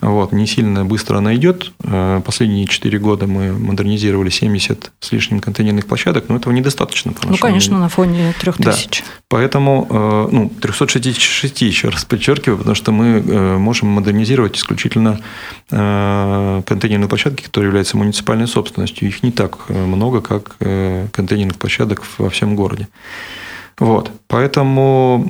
Вот, 0.00 0.32
не 0.32 0.46
сильно 0.46 0.84
быстро 0.84 1.18
она 1.18 1.36
идет. 1.36 1.70
Последние 2.24 2.66
4 2.66 2.98
года 2.98 3.26
мы 3.26 3.52
модернизировали 3.52 4.30
70 4.30 4.90
с 4.98 5.12
лишним 5.12 5.40
контейнерных 5.40 5.86
площадок, 5.86 6.24
но 6.28 6.36
этого 6.36 6.52
недостаточно. 6.52 6.79
По 6.86 7.28
Ну, 7.28 7.36
конечно, 7.36 7.72
мнению. 7.74 7.82
на 7.84 7.88
фоне 7.88 8.34
трех 8.40 8.58
Да. 8.58 8.72
тысяч. 8.72 9.04
Поэтому, 9.28 9.86
э, 9.88 10.28
ну, 10.32 10.48
366, 10.60 11.62
еще 11.62 11.88
раз 11.88 12.04
подчеркиваю, 12.04 12.58
потому 12.58 12.74
что 12.74 12.90
мы 12.92 13.22
э, 13.24 13.56
можем 13.58 13.88
модернизировать 13.88 14.56
исключительно 14.56 15.20
э, 15.70 16.62
контейнерные 16.66 17.08
площадки, 17.08 17.42
которые 17.42 17.68
являются 17.68 17.96
муниципальной 17.96 18.46
собственностью. 18.48 19.08
Их 19.08 19.22
не 19.22 19.30
так 19.30 19.68
много, 19.68 20.20
как 20.20 20.56
контейнерных 21.12 21.58
площадок 21.58 22.02
во 22.18 22.28
всем 22.30 22.56
городе. 22.56 22.88
Вот. 23.78 24.10
Поэтому 24.26 25.24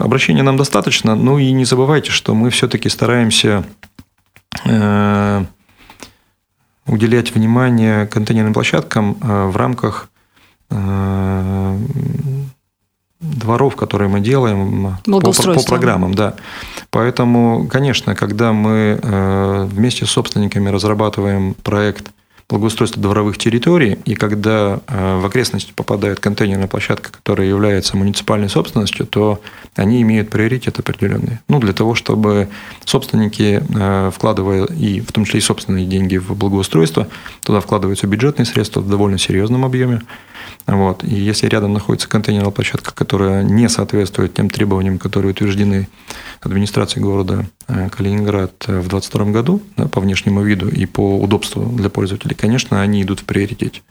обращения 0.00 0.42
нам 0.42 0.56
достаточно. 0.56 1.14
Ну 1.14 1.38
и 1.38 1.50
не 1.52 1.64
забывайте, 1.64 2.10
что 2.10 2.34
мы 2.34 2.50
все-таки 2.50 2.88
стараемся 2.88 3.64
уделять 6.86 7.34
внимание 7.34 8.06
контейнерным 8.06 8.54
площадкам 8.54 9.14
в 9.20 9.56
рамках 9.56 10.08
дворов, 13.20 13.76
которые 13.76 14.08
мы 14.08 14.20
делаем 14.20 14.96
по, 15.04 15.20
по 15.20 15.62
программам, 15.62 16.14
да. 16.14 16.34
Поэтому, 16.90 17.66
конечно, 17.66 18.14
когда 18.14 18.52
мы 18.52 18.98
э, 19.02 19.68
вместе 19.70 20.06
с 20.06 20.10
собственниками 20.10 20.68
разрабатываем 20.68 21.54
проект 21.54 22.10
благоустройства 22.48 23.02
дворовых 23.02 23.38
территорий, 23.38 23.98
и 24.04 24.14
когда 24.14 24.80
э, 24.86 25.18
в 25.20 25.26
окрестности 25.26 25.72
попадает 25.74 26.20
контейнерная 26.20 26.68
площадка, 26.68 27.10
которая 27.10 27.48
является 27.48 27.96
муниципальной 27.96 28.48
собственностью, 28.48 29.06
то 29.06 29.40
они 29.74 30.00
имеют 30.02 30.30
приоритет 30.30 30.78
определенный. 30.78 31.40
Ну, 31.48 31.58
для 31.58 31.72
того, 31.72 31.96
чтобы 31.96 32.48
собственники, 32.84 33.62
э, 33.68 34.10
вкладывая 34.14 34.66
и 34.66 35.00
в 35.00 35.10
том 35.10 35.24
числе 35.24 35.40
и 35.40 35.42
собственные 35.42 35.86
деньги 35.86 36.18
в 36.18 36.36
благоустройство, 36.36 37.08
туда 37.42 37.60
вкладываются 37.60 38.06
бюджетные 38.06 38.46
средства 38.46 38.80
в 38.80 38.88
довольно 38.88 39.18
серьезном 39.18 39.64
объеме. 39.64 40.02
Вот. 40.66 41.04
И 41.04 41.14
если 41.14 41.46
рядом 41.46 41.72
находится 41.72 42.08
контейнерная 42.08 42.50
площадка, 42.50 42.92
которая 42.94 43.42
не 43.42 43.68
соответствует 43.68 44.34
тем 44.34 44.50
требованиям, 44.50 44.98
которые 44.98 45.32
утверждены 45.32 45.88
администрацией 46.40 47.02
города 47.02 47.46
э, 47.68 47.88
Калининград 47.88 48.52
э, 48.66 48.80
в 48.80 48.88
2022 48.88 49.24
году 49.26 49.62
да, 49.76 49.86
по 49.88 50.00
внешнему 50.00 50.42
виду 50.42 50.68
и 50.68 50.86
по 50.86 51.18
удобству 51.18 51.64
для 51.64 51.88
пользователей, 51.88 52.34
конечно, 52.34 52.82
они 52.82 53.02
идут 53.02 53.20
в 53.20 53.24
приоритете 53.24 53.82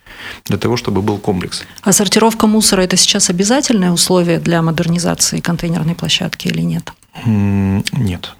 для 0.45 0.57
того, 0.57 0.77
чтобы 0.77 1.01
был 1.01 1.17
комплекс. 1.17 1.63
А 1.81 1.91
сортировка 1.91 2.47
мусора– 2.47 2.81
это 2.83 2.97
сейчас 2.97 3.29
обязательное 3.29 3.91
условие 3.91 4.39
для 4.39 4.61
модернизации 4.61 5.39
контейнерной 5.39 5.95
площадки 5.95 6.47
или 6.47 6.61
нет? 6.61 6.91
Нет. 7.25 8.35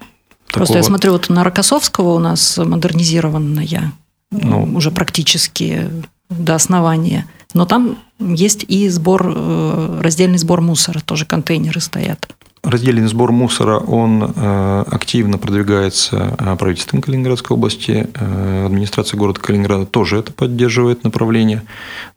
Просто 0.52 0.74
я 0.74 0.80
Такого- 0.80 0.82
смотрю, 0.96 1.12
вот 1.12 1.28
на 1.28 1.44
Рокоссовского 1.44 2.14
у 2.14 2.18
нас 2.18 2.56
модернизированная 2.56 3.92
Ну. 4.30 4.74
уже 4.74 4.90
практически 4.90 5.90
до 6.30 6.54
основания. 6.54 7.26
Но 7.54 7.64
там 7.64 7.98
есть 8.18 8.64
и 8.68 8.88
сбор, 8.88 9.32
э, 9.34 10.00
раздельный 10.02 10.38
сбор 10.38 10.60
мусора, 10.60 11.00
тоже 11.00 11.26
контейнеры 11.26 11.80
стоят. 11.80 12.28
Раздельный 12.62 13.06
сбор 13.06 13.30
мусора, 13.30 13.78
он 13.78 14.32
э, 14.34 14.84
активно 14.90 15.38
продвигается 15.38 16.34
э, 16.36 16.56
правительством 16.56 17.00
Калининградской 17.00 17.56
области. 17.56 18.08
Администрация 18.64 19.16
города 19.16 19.40
Калининграда 19.40 19.86
тоже 19.86 20.18
это 20.18 20.32
поддерживает 20.32 21.04
направление, 21.04 21.62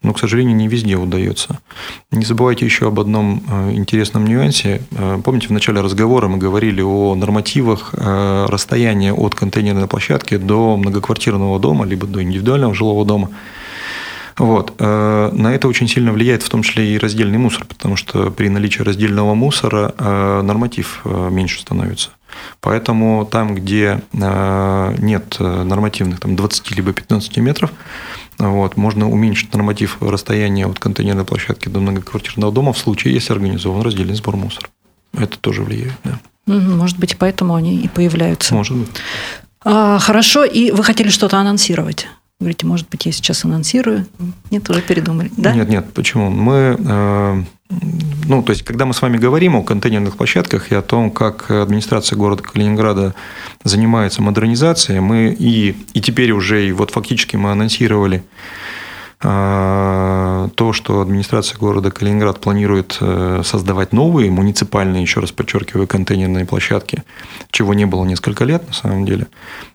но, 0.02 0.12
к 0.12 0.18
сожалению, 0.18 0.56
не 0.56 0.66
везде 0.66 0.96
удается. 0.96 1.60
Не 2.10 2.24
забывайте 2.24 2.64
еще 2.64 2.88
об 2.88 2.98
одном 2.98 3.44
интересном 3.72 4.26
нюансе. 4.26 4.82
Помните, 5.22 5.46
в 5.46 5.52
начале 5.52 5.80
разговора 5.80 6.26
мы 6.26 6.38
говорили 6.38 6.82
о 6.82 7.14
нормативах 7.14 7.94
расстояния 7.94 9.12
от 9.12 9.36
контейнерной 9.36 9.86
площадки 9.86 10.36
до 10.36 10.76
многоквартирного 10.76 11.60
дома, 11.60 11.84
либо 11.84 12.08
до 12.08 12.22
индивидуального 12.22 12.74
жилого 12.74 13.04
дома. 13.04 13.30
Вот. 14.40 14.72
э, 14.78 15.30
На 15.32 15.54
это 15.54 15.68
очень 15.68 15.86
сильно 15.86 16.12
влияет 16.12 16.42
в 16.42 16.48
том 16.48 16.62
числе 16.62 16.94
и 16.94 16.98
раздельный 16.98 17.36
мусор, 17.36 17.66
потому 17.66 17.96
что 17.96 18.30
при 18.30 18.48
наличии 18.48 18.80
раздельного 18.80 19.34
мусора 19.34 19.94
э, 19.98 20.40
норматив 20.42 21.02
э, 21.04 21.28
меньше 21.30 21.60
становится. 21.60 22.08
Поэтому 22.60 23.28
там, 23.30 23.54
где 23.56 24.02
нет 24.12 25.36
нормативных 25.40 26.20
там, 26.20 26.36
20 26.36 26.70
либо 26.70 26.92
15 26.92 27.36
метров, 27.38 27.72
вот, 28.38 28.76
можно 28.76 29.10
уменьшить 29.10 29.52
норматив 29.52 29.98
расстояния 30.00 30.66
от 30.66 30.78
контейнерной 30.78 31.24
площадки 31.24 31.68
до 31.68 31.80
многоквартирного 31.80 32.52
дома 32.52 32.72
в 32.72 32.78
случае, 32.78 33.14
если 33.14 33.32
организован 33.32 33.82
раздельный 33.82 34.14
сбор 34.14 34.36
мусора. 34.36 34.68
Это 35.12 35.38
тоже 35.38 35.64
влияет, 35.64 35.94
да. 36.04 36.20
Может 36.46 36.98
быть, 36.98 37.18
поэтому 37.18 37.56
они 37.56 37.76
и 37.76 37.88
появляются. 37.88 38.54
Может 38.54 38.76
быть. 38.76 38.90
А, 39.64 39.98
хорошо, 39.98 40.44
и 40.44 40.70
вы 40.70 40.84
хотели 40.84 41.08
что-то 41.08 41.36
анонсировать? 41.36 42.06
Говорите, 42.40 42.66
может 42.66 42.88
быть, 42.88 43.04
я 43.04 43.12
сейчас 43.12 43.44
анонсирую. 43.44 44.06
Нет, 44.50 44.68
уже 44.70 44.80
передумали. 44.80 45.30
Да? 45.36 45.52
Нет, 45.54 45.68
нет, 45.68 45.92
почему? 45.92 46.30
Мы, 46.30 46.74
э, 46.78 47.42
ну, 48.26 48.42
то 48.42 48.50
есть, 48.50 48.62
когда 48.62 48.86
мы 48.86 48.94
с 48.94 49.02
вами 49.02 49.18
говорим 49.18 49.56
о 49.56 49.62
контейнерных 49.62 50.16
площадках 50.16 50.72
и 50.72 50.74
о 50.74 50.80
том, 50.80 51.10
как 51.10 51.50
администрация 51.50 52.16
города 52.16 52.42
Калининграда 52.42 53.14
занимается 53.62 54.22
модернизацией, 54.22 55.00
мы 55.00 55.36
и, 55.38 55.76
и 55.92 56.00
теперь 56.00 56.32
уже, 56.32 56.66
и 56.66 56.72
вот 56.72 56.90
фактически 56.92 57.36
мы 57.36 57.52
анонсировали 57.52 58.24
то, 59.22 60.72
что 60.72 61.02
администрация 61.02 61.58
города 61.58 61.90
Калининград 61.90 62.40
планирует 62.40 62.96
э, 63.00 63.42
создавать 63.44 63.92
новые 63.92 64.30
муниципальные, 64.30 65.02
еще 65.02 65.20
раз 65.20 65.30
подчеркиваю, 65.30 65.86
контейнерные 65.86 66.46
площадки, 66.46 67.04
чего 67.50 67.74
не 67.74 67.84
было 67.84 68.06
несколько 68.06 68.44
лет 68.44 68.66
на 68.66 68.72
самом 68.72 69.04
деле. 69.04 69.26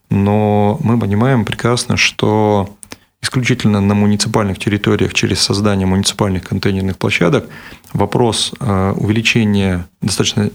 Но 0.09 0.79
мы 0.81 0.99
понимаем 0.99 1.45
прекрасно, 1.45 1.95
что 1.95 2.75
исключительно 3.21 3.81
на 3.81 3.93
муниципальных 3.93 4.59
территориях 4.59 5.13
через 5.13 5.41
создание 5.41 5.85
муниципальных 5.85 6.43
контейнерных 6.43 6.97
площадок 6.97 7.47
вопрос 7.93 8.51
э, 8.59 8.93
увеличения, 8.95 9.85
достаточно 10.01 10.49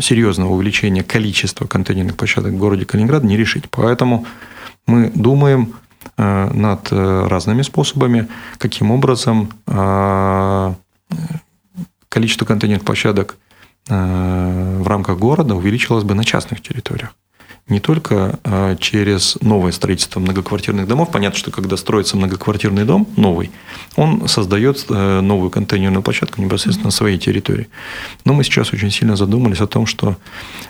серьезного 0.00 0.52
увеличения 0.52 1.02
количества 1.02 1.66
контейнерных 1.66 2.16
площадок 2.16 2.52
в 2.52 2.58
городе 2.58 2.84
Калининград 2.84 3.22
не 3.22 3.36
решить. 3.36 3.64
Поэтому 3.70 4.26
мы 4.86 5.10
думаем 5.14 5.74
над 6.16 6.92
э, 6.92 7.26
разными 7.28 7.62
способами, 7.62 8.28
каким 8.58 8.90
образом 8.90 9.50
э, 9.66 10.74
количество 12.08 12.44
контейнерных 12.44 12.84
площадок 12.84 13.36
э, 13.88 14.78
в 14.80 14.88
рамках 14.88 15.18
города 15.18 15.54
увеличилось 15.54 16.04
бы 16.04 16.14
на 16.14 16.24
частных 16.24 16.62
территориях 16.62 17.14
не 17.68 17.80
только 17.80 18.38
э, 18.44 18.76
через 18.80 19.36
новое 19.40 19.72
строительство 19.72 20.20
многоквартирных 20.20 20.86
домов. 20.86 21.10
Понятно, 21.12 21.38
что 21.38 21.50
когда 21.50 21.76
строится 21.76 22.16
многоквартирный 22.16 22.84
дом 22.84 23.06
новый, 23.16 23.50
он 23.96 24.28
создает 24.28 24.84
э, 24.88 25.20
новую 25.20 25.50
контейнерную 25.50 26.02
площадку 26.02 26.42
непосредственно 26.42 26.86
на 26.86 26.90
своей 26.90 27.18
территории. 27.18 27.68
Но 28.24 28.34
мы 28.34 28.44
сейчас 28.44 28.72
очень 28.72 28.90
сильно 28.90 29.16
задумались 29.16 29.60
о 29.60 29.66
том, 29.66 29.86
что 29.86 30.16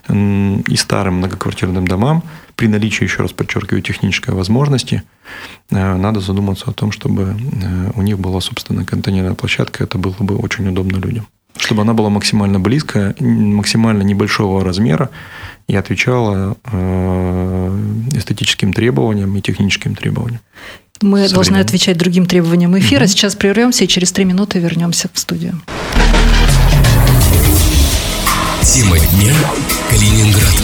и 0.08 0.76
старым 0.76 1.16
многоквартирным 1.16 1.86
домам 1.86 2.22
при 2.60 2.68
наличии, 2.68 3.04
еще 3.04 3.22
раз 3.22 3.32
подчеркиваю, 3.32 3.80
технической 3.80 4.34
возможности, 4.34 5.02
э, 5.70 5.96
надо 5.96 6.20
задуматься 6.20 6.70
о 6.70 6.72
том, 6.72 6.92
чтобы 6.92 7.22
э, 7.22 7.90
у 7.94 8.02
них 8.02 8.18
была 8.18 8.42
собственная 8.42 8.84
контейнерная 8.84 9.34
площадка. 9.34 9.84
Это 9.84 9.96
было 9.96 10.14
бы 10.18 10.36
очень 10.36 10.68
удобно 10.68 10.98
людям. 10.98 11.26
Чтобы 11.56 11.82
она 11.82 11.94
была 11.94 12.10
максимально 12.10 12.60
близкая, 12.60 13.14
максимально 13.18 14.02
небольшого 14.02 14.62
размера 14.62 15.08
и 15.70 15.76
отвечала 15.76 16.56
э, 16.64 18.08
эстетическим 18.12 18.72
требованиям 18.72 19.36
и 19.36 19.40
техническим 19.40 19.94
требованиям. 19.94 20.40
Мы 21.00 21.28
должны 21.28 21.58
отвечать 21.58 21.96
другим 21.96 22.26
требованиям 22.26 22.76
эфира. 22.78 23.06
Сейчас 23.06 23.36
прервемся 23.36 23.84
и 23.84 23.88
через 23.88 24.10
три 24.10 24.24
минуты 24.24 24.58
вернемся 24.58 25.08
в 25.12 25.18
студию. 25.18 25.60
Тема 28.62 28.98
дня 28.98 29.34
Калининград. 29.88 30.54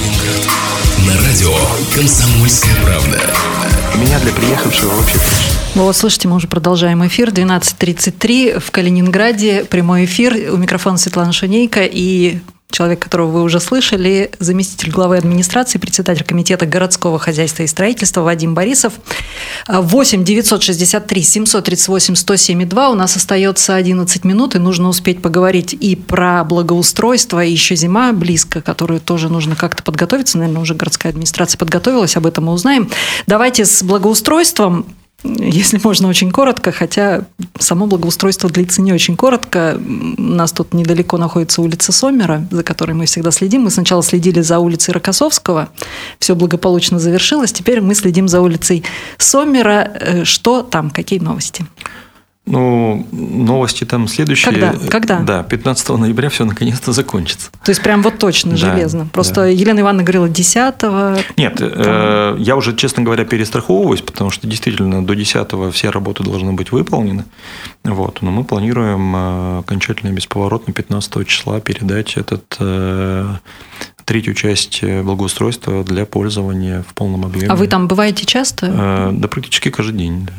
На 1.06 1.14
радио 1.24 1.54
«Комсомольская 1.94 2.74
правда». 2.84 3.20
Меня 3.94 4.18
для 4.18 4.32
приехавшего 4.32 4.90
вообще 4.90 5.18
Ну 5.76 5.84
вот, 5.84 5.96
слышите, 5.96 6.26
мы 6.26 6.36
уже 6.36 6.48
продолжаем 6.48 7.06
эфир. 7.06 7.30
12.33 7.30 8.58
в 8.58 8.70
Калининграде. 8.72 9.64
Прямой 9.64 10.04
эфир. 10.04 10.52
У 10.52 10.56
микрофона 10.56 10.98
Светлана 10.98 11.32
Шунейко. 11.32 11.84
И 11.84 12.40
человек, 12.76 12.98
которого 12.98 13.30
вы 13.30 13.42
уже 13.42 13.58
слышали, 13.58 14.30
заместитель 14.38 14.90
главы 14.90 15.16
администрации, 15.16 15.78
председатель 15.78 16.24
комитета 16.24 16.66
городского 16.66 17.18
хозяйства 17.18 17.62
и 17.62 17.66
строительства 17.66 18.20
Вадим 18.20 18.54
Борисов. 18.54 18.92
8 19.66 20.24
963 20.24 21.22
738 21.22 22.14
107 22.14 22.68
У 22.70 22.94
нас 22.94 23.16
остается 23.16 23.76
11 23.76 24.24
минут, 24.24 24.56
и 24.56 24.58
нужно 24.58 24.88
успеть 24.88 25.22
поговорить 25.22 25.72
и 25.72 25.96
про 25.96 26.44
благоустройство, 26.44 27.42
и 27.42 27.50
еще 27.50 27.76
зима 27.76 28.12
близко, 28.12 28.60
которую 28.60 29.00
тоже 29.00 29.30
нужно 29.30 29.56
как-то 29.56 29.82
подготовиться. 29.82 30.36
Наверное, 30.36 30.60
уже 30.60 30.74
городская 30.74 31.12
администрация 31.12 31.56
подготовилась, 31.56 32.16
об 32.18 32.26
этом 32.26 32.44
мы 32.44 32.52
узнаем. 32.52 32.90
Давайте 33.26 33.64
с 33.64 33.82
благоустройством 33.82 34.84
если 35.24 35.80
можно, 35.82 36.08
очень 36.08 36.30
коротко, 36.30 36.72
хотя 36.72 37.24
само 37.58 37.86
благоустройство 37.86 38.50
длится 38.50 38.82
не 38.82 38.92
очень 38.92 39.16
коротко. 39.16 39.80
У 40.18 40.20
нас 40.20 40.52
тут 40.52 40.74
недалеко 40.74 41.16
находится 41.16 41.62
улица 41.62 41.92
Сомера, 41.92 42.46
за 42.50 42.62
которой 42.62 42.92
мы 42.92 43.06
всегда 43.06 43.30
следим. 43.30 43.62
Мы 43.62 43.70
сначала 43.70 44.02
следили 44.02 44.40
за 44.40 44.58
улицей 44.58 44.92
Рокоссовского, 44.92 45.70
все 46.18 46.34
благополучно 46.34 46.98
завершилось. 46.98 47.52
Теперь 47.52 47.80
мы 47.80 47.94
следим 47.94 48.28
за 48.28 48.40
улицей 48.40 48.84
Сомера. 49.18 49.90
Э, 49.94 50.24
что 50.24 50.62
там, 50.62 50.90
какие 50.90 51.18
новости? 51.18 51.66
Ну, 52.46 53.04
новости 53.10 53.82
там 53.84 54.06
следующие. 54.06 54.52
Когда? 54.52 54.72
Когда? 54.88 55.20
Да, 55.20 55.42
15 55.42 55.88
ноября 55.90 56.28
все 56.28 56.44
наконец-то 56.44 56.92
закончится. 56.92 57.50
То 57.64 57.70
есть 57.70 57.82
прям 57.82 58.02
вот 58.02 58.18
точно, 58.18 58.52
да, 58.52 58.56
железно. 58.56 59.08
Просто 59.12 59.34
да. 59.34 59.46
Елена 59.48 59.80
Ивановна 59.80 60.04
говорила 60.04 60.28
10 60.28 60.56
Нет, 61.36 61.56
э, 61.58 62.36
я 62.38 62.56
уже, 62.56 62.76
честно 62.76 63.02
говоря, 63.02 63.24
перестраховываюсь, 63.24 64.00
потому 64.00 64.30
что 64.30 64.46
действительно 64.46 65.04
до 65.04 65.14
10 65.14 65.74
все 65.74 65.90
работы 65.90 66.22
должны 66.22 66.52
быть 66.52 66.70
выполнены. 66.70 67.24
Вот, 67.82 68.22
но 68.22 68.30
мы 68.30 68.44
планируем 68.44 69.16
э, 69.16 69.58
окончательно 69.58 70.12
бесповоротно 70.12 70.72
15 70.72 71.26
числа 71.26 71.58
передать 71.60 72.16
этот 72.16 72.56
э, 72.60 73.26
третью 74.04 74.34
часть 74.34 74.84
благоустройства 74.84 75.82
для 75.82 76.06
пользования 76.06 76.84
в 76.88 76.94
полном 76.94 77.24
объеме. 77.24 77.48
А 77.48 77.56
вы 77.56 77.66
там 77.66 77.88
бываете 77.88 78.24
часто? 78.24 78.66
Э, 78.66 79.10
да, 79.12 79.26
практически 79.26 79.70
каждый 79.70 79.98
день, 79.98 80.26
да. 80.26 80.32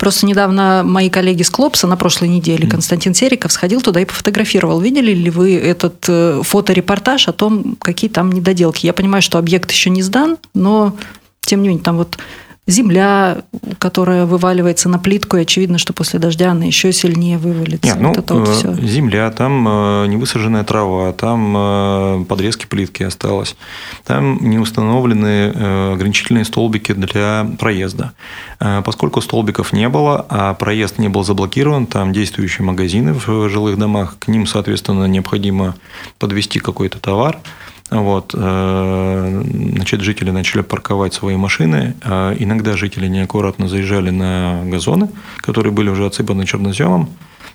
Просто 0.00 0.24
недавно 0.24 0.80
мои 0.82 1.10
коллеги 1.10 1.42
с 1.42 1.50
Клопса 1.50 1.86
на 1.86 1.94
прошлой 1.94 2.28
неделе, 2.28 2.66
Константин 2.66 3.12
Сериков, 3.12 3.52
сходил 3.52 3.82
туда 3.82 4.00
и 4.00 4.06
пофотографировал. 4.06 4.80
Видели 4.80 5.12
ли 5.12 5.28
вы 5.28 5.54
этот 5.58 6.06
э, 6.08 6.40
фоторепортаж 6.42 7.28
о 7.28 7.32
том, 7.32 7.76
какие 7.78 8.08
там 8.08 8.32
недоделки? 8.32 8.86
Я 8.86 8.94
понимаю, 8.94 9.20
что 9.20 9.36
объект 9.36 9.70
еще 9.70 9.90
не 9.90 10.00
сдан, 10.00 10.38
но 10.54 10.96
тем 11.42 11.60
не 11.60 11.68
менее, 11.68 11.84
там 11.84 11.98
вот 11.98 12.16
земля, 12.66 13.38
которая 13.78 14.26
вываливается 14.26 14.88
на 14.88 14.98
плитку, 14.98 15.36
и 15.36 15.42
очевидно, 15.42 15.78
что 15.78 15.92
после 15.92 16.18
дождя 16.18 16.52
она 16.52 16.64
еще 16.64 16.92
сильнее 16.92 17.38
вывалится. 17.38 17.88
Нет, 17.88 18.00
ну, 18.00 18.12
это 18.12 18.34
вот 18.34 18.48
э, 18.48 18.52
все. 18.52 18.74
Земля, 18.86 19.30
там 19.30 19.66
э, 19.66 20.06
невысаженная 20.06 20.64
трава, 20.64 21.12
там 21.12 21.54
э, 21.56 22.24
подрезки 22.28 22.66
плитки 22.66 23.02
осталось, 23.02 23.56
там 24.04 24.38
не 24.40 24.58
установлены 24.58 25.50
ограничительные 25.92 26.44
столбики 26.44 26.92
для 26.92 27.48
проезда. 27.58 28.12
Поскольку 28.58 29.20
столбиков 29.20 29.72
не 29.72 29.88
было, 29.88 30.26
а 30.28 30.54
проезд 30.54 30.98
не 30.98 31.08
был 31.08 31.24
заблокирован, 31.24 31.86
там 31.86 32.12
действующие 32.12 32.64
магазины 32.64 33.14
в 33.14 33.48
жилых 33.48 33.78
домах, 33.78 34.16
к 34.18 34.28
ним, 34.28 34.46
соответственно, 34.46 35.06
необходимо 35.06 35.74
подвести 36.18 36.58
какой-то 36.58 36.98
товар– 36.98 37.38
вот, 37.90 38.34
э, 38.34 39.42
значит, 39.74 40.00
жители 40.00 40.30
начали 40.30 40.62
парковать 40.62 41.12
свои 41.12 41.36
машины. 41.36 41.94
А 42.02 42.34
иногда 42.38 42.76
жители 42.76 43.08
неаккуратно 43.08 43.68
заезжали 43.68 44.10
на 44.10 44.62
газоны, 44.64 45.10
которые 45.38 45.72
были 45.72 45.88
уже 45.88 46.06
отсыпаны 46.06 46.46
черноземом. 46.46 47.10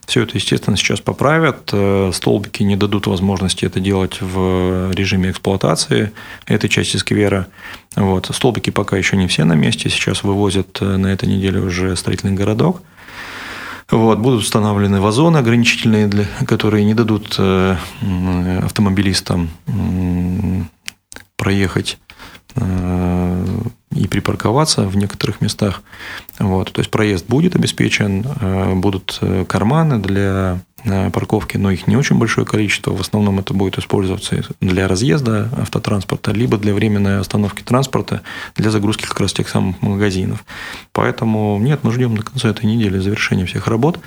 Все 0.06 0.22
это, 0.22 0.36
естественно, 0.36 0.78
сейчас 0.78 1.00
поправят. 1.00 1.70
Э, 1.72 2.12
столбики 2.14 2.64
не 2.64 2.76
дадут 2.76 3.08
возможности 3.08 3.66
это 3.66 3.80
делать 3.80 4.22
в 4.22 4.92
режиме 4.92 5.32
эксплуатации 5.32 6.12
этой 6.46 6.70
части 6.70 6.98
сквера. 6.98 7.48
Вот. 7.96 8.30
Столбики 8.34 8.70
пока 8.70 8.98
еще 8.98 9.18
не 9.18 9.28
все 9.28 9.46
на 9.46 9.54
месте. 9.54 9.90
Сейчас 9.90 10.24
вывозят 10.24 10.80
э, 10.82 10.98
на 10.98 11.08
этой 11.08 11.30
неделе 11.30 11.60
уже 11.60 11.96
строительный 11.96 12.34
городок. 12.34 12.82
Вот, 13.90 14.18
будут 14.18 14.42
установлены 14.42 15.00
вазоны 15.00 15.38
ограничительные, 15.38 16.08
для, 16.08 16.26
которые 16.48 16.86
не 16.86 16.96
дадут 16.96 17.36
э, 17.38 17.76
автомобилистам 18.64 19.50
проехать 21.38 22.00
э, 22.56 23.46
и 23.92 24.08
припарковаться 24.08 24.88
в 24.88 24.98
некоторых 24.98 25.40
местах. 25.40 25.84
Вот, 26.40 26.72
то 26.72 26.80
есть 26.80 26.90
проезд 26.90 27.28
будет 27.28 27.56
обеспечен, 27.56 28.26
э, 28.42 28.74
будут 28.74 29.22
карманы 29.48 30.00
для 30.00 30.60
парковки, 31.12 31.58
но 31.58 31.72
их 31.72 31.88
не 31.88 31.98
очень 31.98 32.18
большое 32.18 32.46
количество. 32.46 32.92
В 32.92 33.02
основном 33.02 33.40
это 33.40 33.54
будет 33.54 33.78
использоваться 33.78 34.44
для 34.62 34.88
разъезда 34.88 35.50
автотранспорта, 35.58 36.32
либо 36.32 36.58
для 36.58 36.74
временной 36.74 37.20
остановки 37.20 37.62
транспорта, 37.62 38.22
для 38.56 38.72
загрузки 38.72 39.06
как 39.06 39.20
раз 39.20 39.34
тех 39.34 39.50
самых 39.50 39.82
магазинов. 39.82 40.44
Поэтому 40.92 41.58
нет, 41.60 41.80
мы 41.84 41.92
ждем 41.92 42.16
до 42.18 42.24
конца 42.24 42.50
этой 42.50 42.66
недели 42.66 43.00
завершения 43.00 43.46
всех 43.46 43.68
работ. 43.68 44.00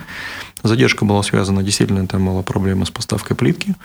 Задержка 0.63 1.05
была 1.05 1.23
связана, 1.23 1.63
действительно, 1.63 2.05
там 2.07 2.25
была 2.25 2.41
проблема 2.41 2.85
с 2.85 2.91
поставкой 2.91 3.37
плитки. 3.37 3.75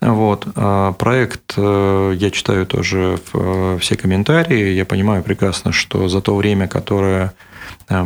Вот. 0.00 0.46
А 0.56 0.92
проект, 0.92 1.54
э, 1.56 2.14
я 2.16 2.30
читаю 2.30 2.66
тоже 2.66 3.18
э, 3.32 3.78
все 3.80 3.96
комментарии, 3.96 4.70
я 4.72 4.84
понимаю 4.84 5.22
прекрасно, 5.22 5.72
что 5.72 6.08
за 6.08 6.20
то 6.20 6.34
время, 6.36 6.68
которое 6.68 7.32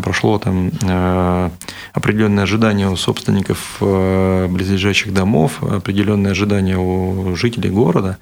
прошло 0.03 0.39
там 0.39 0.71
э, 0.83 1.51
определенное 1.93 2.45
ожидание 2.45 2.89
у 2.89 2.97
собственников 2.97 3.77
э, 3.81 4.49
близлежащих 4.49 5.13
домов, 5.13 5.63
определенное 5.63 6.33
ожидание 6.33 6.79
у 6.79 7.35
жителей 7.37 7.71
города 7.71 8.19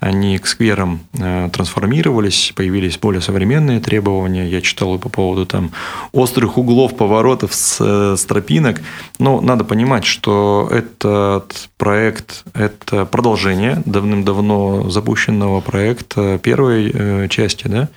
они 0.00 0.38
к 0.38 0.46
скверам 0.46 1.00
э, 1.14 1.48
трансформировались, 1.52 2.52
появились 2.54 2.98
более 2.98 3.20
современные 3.20 3.80
требования. 3.80 4.48
Я 4.48 4.60
читал 4.60 4.94
и 4.94 4.98
по 4.98 5.08
поводу 5.08 5.46
там 5.46 5.72
острых 6.12 6.56
углов, 6.56 6.96
поворотов 6.96 7.54
с, 7.54 7.78
э, 7.80 8.16
с 8.16 8.24
тропинок. 8.24 8.80
Но 9.18 9.40
надо 9.40 9.64
понимать, 9.64 10.04
что 10.04 10.68
этот 10.70 11.68
проект– 11.76 12.44
это 12.54 13.06
продолжение 13.06 13.82
давным-давно 13.84 14.88
запущенного 14.88 15.60
проекта 15.60 16.38
первой 16.38 16.90
э, 16.92 17.28
части. 17.28 17.66
Да? 17.66 17.88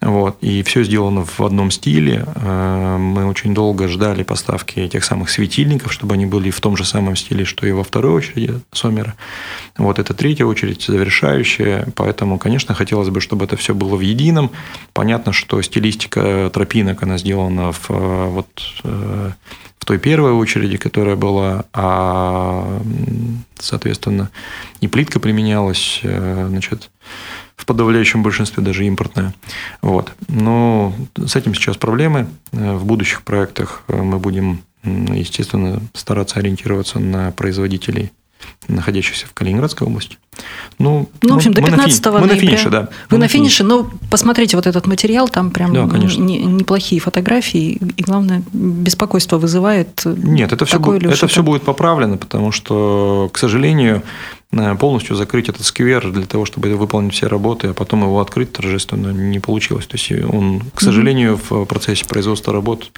Вот. 0.00 0.36
И 0.42 0.62
все 0.62 0.82
сделано 0.84 1.24
в 1.24 1.40
одном 1.40 1.70
стиле. 1.70 2.26
Мы 2.36 3.26
очень 3.26 3.52
долго 3.52 3.86
ждали 3.86 4.22
поставки 4.22 4.88
тех 4.88 5.04
самых 5.04 5.28
светильников, 5.28 5.92
чтобы 5.92 6.14
они 6.14 6.24
были 6.24 6.50
в 6.50 6.60
том 6.60 6.76
же 6.76 6.84
самом 6.86 7.16
стиле, 7.16 7.44
что 7.44 7.66
и 7.66 7.72
во 7.72 7.84
второй 7.84 8.12
очереди 8.12 8.60
Сомера. 8.72 9.14
Вот 9.76 9.98
это 9.98 10.14
третья 10.14 10.46
очередь 10.46 10.88
завершающая, 11.30 11.86
поэтому, 11.94 12.38
конечно, 12.38 12.74
хотелось 12.74 13.08
бы, 13.08 13.20
чтобы 13.20 13.44
это 13.44 13.56
все 13.56 13.74
было 13.74 13.96
в 13.96 14.00
едином. 14.00 14.50
Понятно, 14.92 15.32
что 15.32 15.60
стилистика 15.62 16.50
тропинок, 16.52 17.02
она 17.02 17.18
сделана 17.18 17.72
в, 17.72 17.88
вот, 17.88 18.48
э, 18.84 19.30
в 19.78 19.84
той 19.84 19.98
первой 19.98 20.32
очереди, 20.32 20.76
которая 20.76 21.16
была, 21.16 21.64
а, 21.72 22.80
соответственно, 23.58 24.30
и 24.80 24.88
плитка 24.88 25.20
применялась, 25.20 26.00
э, 26.02 26.46
значит, 26.48 26.90
в 27.56 27.66
подавляющем 27.66 28.22
большинстве 28.22 28.62
даже 28.62 28.86
импортная. 28.86 29.34
Вот. 29.82 30.12
Но 30.28 30.94
с 31.16 31.36
этим 31.36 31.54
сейчас 31.54 31.76
проблемы. 31.76 32.26
Э, 32.52 32.74
в 32.76 32.84
будущих 32.84 33.22
проектах 33.22 33.82
мы 33.88 34.18
будем, 34.18 34.62
естественно, 34.82 35.80
стараться 35.94 36.40
ориентироваться 36.40 36.98
на 36.98 37.30
производителей 37.32 38.10
находящихся 38.68 39.26
в 39.26 39.34
Калининградской 39.34 39.86
области. 39.86 40.18
Ну, 40.78 41.10
ну 41.22 41.34
в 41.34 41.36
общем, 41.36 41.52
до 41.52 41.62
15 41.62 42.06
мы 42.06 42.12
ноября. 42.12 42.20
Мы 42.20 42.34
на 42.34 42.40
финише, 42.40 42.70
да. 42.70 42.88
Вы 43.10 43.18
на 43.18 43.28
финише, 43.28 43.64
но 43.64 43.90
посмотрите 44.10 44.56
вот 44.56 44.66
этот 44.66 44.86
материал, 44.86 45.28
там 45.28 45.50
прям 45.50 45.72
да, 45.74 45.98
не, 45.98 46.38
неплохие 46.38 47.00
фотографии, 47.00 47.78
и 47.96 48.02
главное, 48.02 48.42
беспокойство 48.52 49.38
вызывает. 49.38 50.02
Нет, 50.04 50.52
это 50.52 50.64
все, 50.64 50.78
будет, 50.78 51.04
это 51.04 51.26
все 51.26 51.42
будет 51.42 51.62
поправлено, 51.62 52.16
потому 52.16 52.52
что, 52.52 53.28
к 53.32 53.38
сожалению, 53.38 54.02
э, 54.52 54.74
полностью 54.76 55.16
закрыть 55.16 55.48
этот 55.48 55.66
сквер 55.66 56.10
для 56.10 56.26
того, 56.26 56.44
чтобы 56.46 56.74
выполнить 56.74 57.12
все 57.12 57.26
работы, 57.26 57.68
а 57.68 57.74
потом 57.74 58.02
его 58.02 58.20
открыть 58.20 58.52
торжественно 58.52 59.10
не 59.10 59.40
получилось. 59.40 59.86
То 59.86 59.96
есть 59.96 60.12
он, 60.32 60.62
к 60.74 60.80
сожалению, 60.80 61.38
в 61.48 61.64
процессе 61.66 62.06
производства 62.06 62.52
работ 62.52 62.90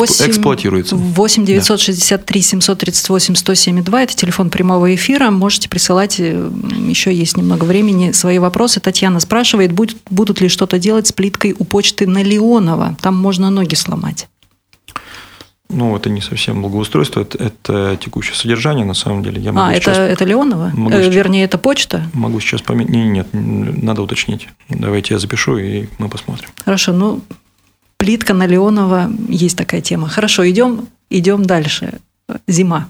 8, 0.00 0.30
эксплуатируется. 0.30 0.96
8 0.96 1.44
963 1.44 2.42
738 2.42 3.34
107,2– 3.34 3.98
это 4.02 4.16
телефон 4.16 4.50
прямого 4.50 4.94
эфира. 4.94 5.30
Можете 5.30 5.68
присылать, 5.68 6.18
э, 6.18 6.50
еще 6.88 7.14
есть 7.14 7.36
немного 7.36 7.64
времени, 7.64 8.12
свои 8.12 8.38
вопросы. 8.38 8.80
Татьяна 8.80 9.20
спрашивает, 9.20 9.72
будет, 9.72 9.98
будут 10.08 10.40
ли 10.40 10.48
что-то 10.48 10.78
делать 10.78 11.06
с 11.06 11.12
плиткой 11.12 11.54
у 11.58 11.64
почты 11.64 12.06
на 12.06 12.22
Леонова? 12.22 12.96
Там 13.00 13.16
можно 13.16 13.50
ноги 13.50 13.74
сломать. 13.74 14.28
Ну, 15.72 15.96
это 15.96 16.10
не 16.10 16.20
совсем 16.20 16.62
благоустройство, 16.62 17.20
это, 17.20 17.38
это 17.38 17.96
текущее 18.00 18.34
содержание, 18.34 18.84
на 18.84 18.94
самом 18.94 19.22
деле. 19.22 19.40
Я 19.40 19.52
могу 19.52 19.68
а, 19.68 19.72
это, 19.72 19.92
это 19.92 20.24
Леонова? 20.24 20.72
Могу 20.74 20.96
э, 20.96 21.02
сейчас, 21.04 21.14
вернее, 21.14 21.44
это 21.44 21.58
почта? 21.58 22.02
Могу 22.12 22.40
сейчас 22.40 22.60
поменять. 22.60 22.90
Нет, 22.90 23.28
нет, 23.32 23.82
надо 23.82 24.02
уточнить. 24.02 24.48
Давайте 24.68 25.14
я 25.14 25.20
запишу, 25.20 25.58
и 25.58 25.86
мы 25.98 26.08
посмотрим. 26.08 26.48
Хорошо, 26.64 26.92
ну, 26.92 27.20
Плитка 28.00 28.32
на 28.32 28.46
Леонова, 28.46 29.10
есть 29.28 29.58
такая 29.58 29.82
тема. 29.82 30.08
Хорошо, 30.08 30.48
идем, 30.48 30.88
идем 31.10 31.44
дальше. 31.44 32.00
Зима. 32.46 32.88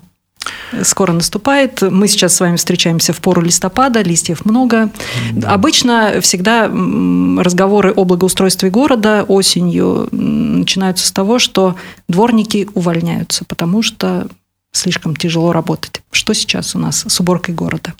скоро 0.84 1.12
наступает. 1.12 1.82
Мы 1.82 2.06
сейчас 2.06 2.36
с 2.36 2.40
вами 2.40 2.54
встречаемся 2.54 3.12
в 3.12 3.20
пору 3.20 3.42
листопада, 3.42 4.02
листьев 4.02 4.44
много. 4.44 4.90
Да. 5.32 5.50
Обычно 5.50 6.20
всегда 6.20 6.68
разговоры 6.68 7.92
о 7.92 8.04
благоустройстве 8.04 8.70
города 8.70 9.24
осенью 9.26 10.08
начинаются 10.12 11.08
с 11.08 11.10
того, 11.10 11.40
что 11.40 11.74
дворники 12.08 12.68
увольняются, 12.74 13.44
потому 13.44 13.82
что 13.82 14.28
слишком 14.70 15.16
тяжело 15.16 15.52
работать. 15.52 16.02
Что 16.12 16.34
сейчас 16.34 16.76
у 16.76 16.78
нас 16.78 17.04
с 17.08 17.20
уборкой 17.20 17.56
города? 17.56 17.94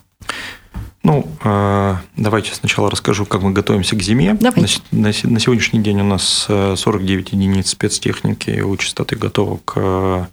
Ну, 1.02 1.26
э, 1.42 1.96
давайте 2.16 2.54
сначала 2.54 2.90
расскажу, 2.90 3.24
как 3.24 3.42
мы 3.42 3.52
готовимся 3.52 3.96
к 3.96 4.02
зиме. 4.02 4.34
Давайте. 4.34 4.80
На, 4.90 5.08
на 5.08 5.40
сегодняшний 5.40 5.80
день 5.80 6.00
у 6.02 6.04
нас 6.04 6.46
49 6.46 7.32
э, 7.32 7.36
единиц 7.36 7.70
спецтехники 7.70 8.60
у 8.60 8.76
частоты 8.76 9.16
готовы 9.16 9.58
к 9.64 9.74
э, 9.76 10.26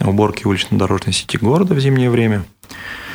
уборке 0.00 0.48
улично-дорожной 0.48 1.12
сети 1.12 1.36
города 1.36 1.74
в 1.74 1.80
зимнее 1.80 2.08
время. 2.08 2.44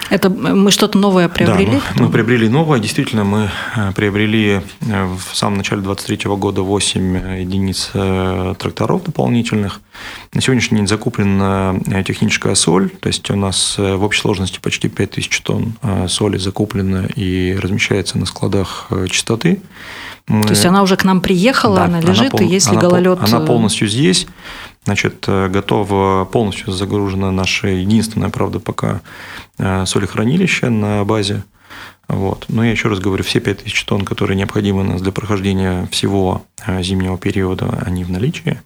Это 0.09 0.29
мы 0.29 0.71
что-то 0.71 0.97
новое 0.97 1.29
приобрели? 1.29 1.71
Да, 1.77 1.81
мы, 1.95 2.05
мы 2.05 2.11
приобрели 2.11 2.49
новое. 2.49 2.79
Действительно, 2.79 3.23
мы 3.23 3.49
приобрели 3.95 4.61
в 4.81 5.35
самом 5.35 5.57
начале 5.57 5.81
2023 5.81 6.31
года 6.35 6.61
8 6.61 7.39
единиц 7.39 7.91
тракторов 8.57 9.03
дополнительных. 9.03 9.81
На 10.33 10.41
сегодняшний 10.41 10.77
день 10.77 10.87
закуплена 10.87 11.75
техническая 12.05 12.55
соль, 12.55 12.89
то 12.89 13.07
есть 13.07 13.29
у 13.31 13.35
нас 13.35 13.77
в 13.77 14.03
общей 14.03 14.21
сложности 14.21 14.59
почти 14.61 14.89
5000 14.89 15.41
тонн 15.41 15.73
соли 16.07 16.37
закуплено 16.37 17.05
и 17.15 17.57
размещается 17.59 18.17
на 18.17 18.25
складах 18.25 18.89
чистоты. 19.09 19.61
Мы... 20.27 20.43
То 20.43 20.49
есть 20.49 20.65
она 20.65 20.83
уже 20.83 20.97
к 20.97 21.05
нам 21.05 21.21
приехала, 21.21 21.77
да, 21.77 21.85
она 21.85 22.01
лежит, 22.01 22.33
она, 22.33 22.43
и 22.43 22.47
если 22.47 22.71
она, 22.71 22.81
гололед... 22.81 23.19
Она 23.21 23.39
полностью 23.39 23.87
здесь, 23.87 24.27
значит, 24.87 25.25
готова, 25.27 26.25
полностью 26.25 26.73
загружена 26.73 27.31
наша 27.31 27.67
единственная, 27.67 28.29
правда, 28.29 28.59
пока 28.59 29.01
Э, 29.59 29.85
солехранилища 29.87 30.69
на 30.69 31.03
базе. 31.03 31.43
Вот. 32.07 32.45
Но 32.47 32.63
я 32.63 32.71
еще 32.71 32.89
раз 32.89 32.99
говорю, 32.99 33.23
все 33.23 33.39
5000 33.39 33.85
тонн, 33.85 34.05
которые 34.05 34.37
необходимы 34.37 34.81
у 34.81 34.83
нас 34.83 35.01
для 35.01 35.11
прохождения 35.11 35.87
всего 35.91 36.45
э, 36.65 36.81
зимнего 36.83 37.17
периода, 37.17 37.83
они 37.85 38.03
в 38.03 38.11
наличии. 38.11 38.61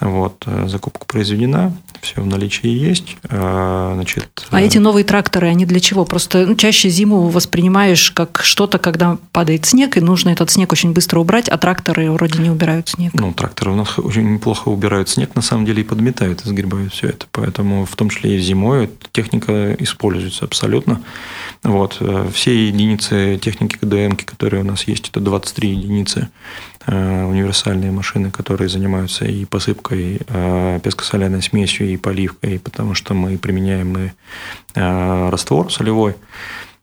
Вот, 0.00 0.44
э, 0.46 0.66
закупка 0.68 1.04
произведена, 1.04 1.76
все 2.00 2.22
в 2.22 2.26
наличии 2.26 2.68
есть. 2.68 3.16
А, 3.28 3.92
значит, 3.94 4.46
а 4.50 4.60
эти 4.60 4.78
новые 4.78 5.04
тракторы, 5.04 5.48
они 5.48 5.66
для 5.66 5.80
чего? 5.80 6.04
Просто 6.04 6.46
ну, 6.46 6.54
чаще 6.54 6.88
зиму 6.88 7.28
воспринимаешь 7.28 8.10
как 8.10 8.40
что-то, 8.42 8.78
когда 8.78 9.18
падает 9.32 9.66
снег, 9.66 9.96
и 9.96 10.00
нужно 10.00 10.30
этот 10.30 10.50
снег 10.50 10.72
очень 10.72 10.92
быстро 10.92 11.20
убрать, 11.20 11.48
а 11.48 11.58
тракторы 11.58 12.10
вроде 12.10 12.38
не 12.38 12.50
убирают 12.50 12.88
снег. 12.88 13.12
Ну, 13.14 13.32
тракторы 13.34 13.72
у 13.72 13.76
нас 13.76 13.98
очень 13.98 14.34
неплохо 14.34 14.68
убирают 14.68 15.10
снег, 15.10 15.34
на 15.34 15.42
самом 15.42 15.66
деле, 15.66 15.82
и 15.82 15.84
подметают, 15.84 16.46
и 16.46 16.48
сгребают 16.48 16.94
все 16.94 17.08
это. 17.08 17.26
Поэтому 17.32 17.84
в 17.84 17.94
том 17.94 18.08
числе 18.08 18.36
и 18.36 18.38
зимой 18.40 18.90
техника 19.12 19.74
используется 19.74 20.46
абсолютно. 20.46 21.02
Вот. 21.62 21.98
Э, 22.00 22.28
все 22.32 22.68
единицы 22.68 23.38
техники 23.42 23.76
КДМ, 23.76 24.16
которые 24.16 24.62
у 24.62 24.66
нас 24.66 24.88
есть, 24.88 25.10
это 25.10 25.20
23 25.20 25.70
единицы 25.70 25.90
Э, 26.20 26.69
универсальные 26.86 27.90
машины, 27.90 28.30
которые 28.30 28.68
занимаются 28.68 29.24
и 29.24 29.44
посыпкой 29.44 30.20
э, 30.26 30.80
пескосоляной 30.82 31.42
смесью, 31.42 31.88
и 31.88 31.96
поливкой, 31.96 32.58
потому 32.58 32.94
что 32.94 33.14
мы 33.14 33.36
применяем 33.38 33.96
и 33.98 34.10
э, 34.74 35.28
раствор 35.30 35.72
солевой. 35.72 36.16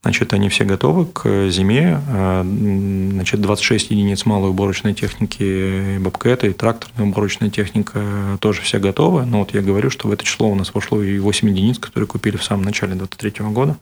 Значит, 0.03 0.31
они 0.31 0.47
все 0.47 0.63
готовы 0.63 1.05
к 1.05 1.49
зиме. 1.49 1.99
Значит, 2.07 3.41
26 3.41 3.91
единиц 3.91 4.25
малой 4.25 4.51
уборочной 4.51 4.93
техники 4.93 5.97
бобкета 5.97 6.47
и 6.47 6.53
тракторная 6.53 7.05
уборочная 7.09 7.49
техника 7.49 8.37
тоже 8.39 8.61
все 8.61 8.79
готовы. 8.79 9.25
Но 9.25 9.39
вот 9.39 9.53
я 9.53 9.61
говорю, 9.61 9.89
что 9.89 10.07
в 10.07 10.11
это 10.13 10.23
число 10.23 10.49
у 10.49 10.55
нас 10.55 10.73
вошло 10.73 11.01
и 11.01 11.19
8 11.19 11.49
единиц, 11.49 11.79
которые 11.79 12.07
купили 12.07 12.37
в 12.37 12.43
самом 12.43 12.63
начале 12.63 12.93
2023 12.93 13.45
года. 13.47 13.75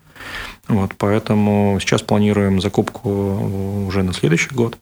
Вот, 0.67 0.93
поэтому 0.97 1.77
сейчас 1.79 2.01
планируем 2.01 2.59
закупку 2.59 3.85
уже 3.87 4.01
на 4.01 4.13
следующий 4.13 4.49
год. 4.55 4.79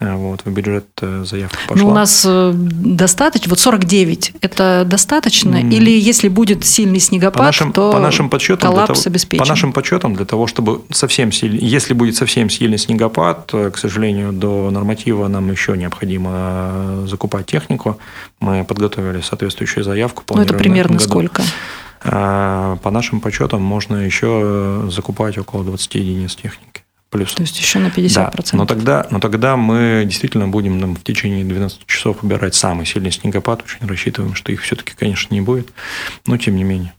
Э, 0.00 0.14
вот, 0.14 0.42
в 0.44 0.50
бюджет 0.50 0.86
э, 1.02 1.24
заявка 1.24 1.58
пошла. 1.66 1.84
Ну, 1.84 1.90
у 1.90 1.92
нас 1.92 2.24
э, 2.24 2.52
достаточно, 2.54 3.50
вот 3.50 3.58
49, 3.58 4.34
это 4.40 4.84
достаточно? 4.86 5.56
Mm. 5.56 5.72
Или 5.72 5.90
если 5.90 6.28
будет 6.28 6.64
сильный 6.64 7.00
снегопад, 7.00 7.38
по 7.38 7.42
нашим, 7.42 7.72
то 7.72 7.90
по 7.90 7.98
нашим 7.98 8.30
подсчетам, 8.30 8.70
коллапс 8.70 9.02
того, 9.02 9.10
обеспечен? 9.10 9.44
По 9.44 9.48
нашим 9.48 9.72
подсчетам, 9.72 10.14
для 10.14 10.24
того, 10.24 10.46
чтобы 10.46 10.82
совсем 10.92 11.32
сильный, 11.32 11.58
если 11.58 11.94
будет 11.94 12.14
совсем 12.14 12.48
сильный 12.48 12.78
снегопад, 12.78 13.50
к 13.50 13.76
сожалению, 13.76 14.32
до 14.32 14.70
норматива 14.70 15.26
нам 15.26 15.50
еще 15.50 15.76
необходимо 15.76 17.04
закупать 17.06 17.46
технику. 17.46 17.98
Мы 18.38 18.64
подготовили 18.64 19.20
соответствующую 19.20 19.82
заявку. 19.82 20.22
Ну, 20.30 20.42
это 20.42 20.54
примерно 20.54 21.00
сколько? 21.00 21.42
По 22.02 22.90
нашим 22.90 23.20
подсчетам 23.20 23.62
можно 23.62 23.96
еще 23.96 24.88
закупать 24.92 25.36
около 25.38 25.64
20 25.64 25.94
единиц 25.96 26.36
техники 26.36 26.67
плюс. 27.10 27.34
То 27.34 27.42
есть 27.42 27.58
еще 27.58 27.78
на 27.78 27.88
50%. 27.88 28.12
Да, 28.14 28.32
но 28.52 28.66
тогда, 28.66 29.06
но 29.10 29.20
тогда 29.20 29.56
мы 29.56 30.04
действительно 30.06 30.48
будем 30.48 30.78
нам 30.78 30.96
в 30.96 31.02
течение 31.02 31.44
12 31.44 31.86
часов 31.86 32.22
убирать 32.22 32.54
самый 32.54 32.86
сильный 32.86 33.10
снегопад. 33.10 33.62
Очень 33.62 33.88
рассчитываем, 33.88 34.34
что 34.34 34.52
их 34.52 34.62
все-таки, 34.62 34.92
конечно, 34.98 35.34
не 35.34 35.40
будет, 35.40 35.68
но 36.26 36.36
тем 36.36 36.56
не 36.56 36.64
менее. 36.64 36.92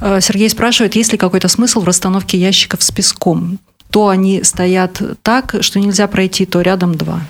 Э, 0.00 0.20
Сергей 0.20 0.50
спрашивает, 0.50 0.96
есть 0.96 1.12
ли 1.12 1.18
какой-то 1.18 1.48
смысл 1.48 1.80
в 1.80 1.84
расстановке 1.84 2.38
ящиков 2.38 2.82
с 2.82 2.90
песком? 2.90 3.58
То 3.90 4.08
они 4.08 4.42
стоят 4.42 5.00
так, 5.22 5.56
что 5.60 5.78
нельзя 5.78 6.06
пройти, 6.06 6.44
то 6.44 6.60
рядом 6.60 6.96
два. 6.96 7.20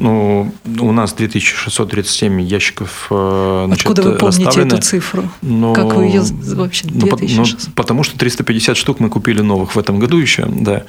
Ну, 0.00 0.50
у 0.80 0.92
нас 0.92 1.12
2637 1.12 2.40
ящиков 2.40 3.08
э, 3.10 3.64
значит, 3.66 3.84
Откуда 3.84 4.02
вы 4.02 4.14
помните 4.16 4.62
эту 4.62 4.78
цифру? 4.78 5.28
Но, 5.42 5.74
как 5.74 5.94
вы 5.94 6.06
ее 6.06 6.22
вообще 6.22 6.86
2600? 6.86 7.66
Ну, 7.66 7.72
потому 7.74 8.02
что 8.02 8.18
350 8.18 8.78
штук 8.78 8.98
мы 8.98 9.10
купили 9.10 9.42
новых 9.42 9.76
в 9.76 9.78
этом 9.78 9.98
году 9.98 10.16
еще, 10.16 10.46
да. 10.46 10.84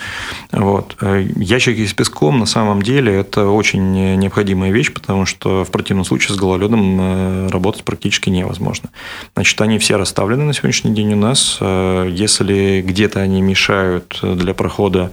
Вот. 0.54 0.95
Э, 1.02 1.28
ящики 1.36 1.86
с 1.86 1.93
песком 1.93 2.39
на 2.39 2.45
самом 2.45 2.82
деле 2.82 3.13
это 3.13 3.50
очень 3.50 4.15
необходимая 4.15 4.71
вещь, 4.71 4.93
потому 4.93 5.26
что 5.26 5.65
в 5.65 5.71
противном 5.71 6.06
случае 6.06 6.38
с 6.38 6.39
гололедом 6.39 6.97
э, 7.02 7.47
работать 7.50 7.84
практически 7.84 8.30
невозможно. 8.30 8.91
Значит, 9.34 9.60
они 9.60 9.78
все 9.78 9.97
расставлены 9.97 10.45
на 10.45 10.54
сегодняшний 10.54 10.93
день 10.93 11.13
у 11.13 11.17
нас. 11.17 11.58
Если 11.60 12.82
где-то 12.82 13.19
они 13.19 13.41
мешают 13.41 14.19
для 14.21 14.54
прохода 14.54 15.12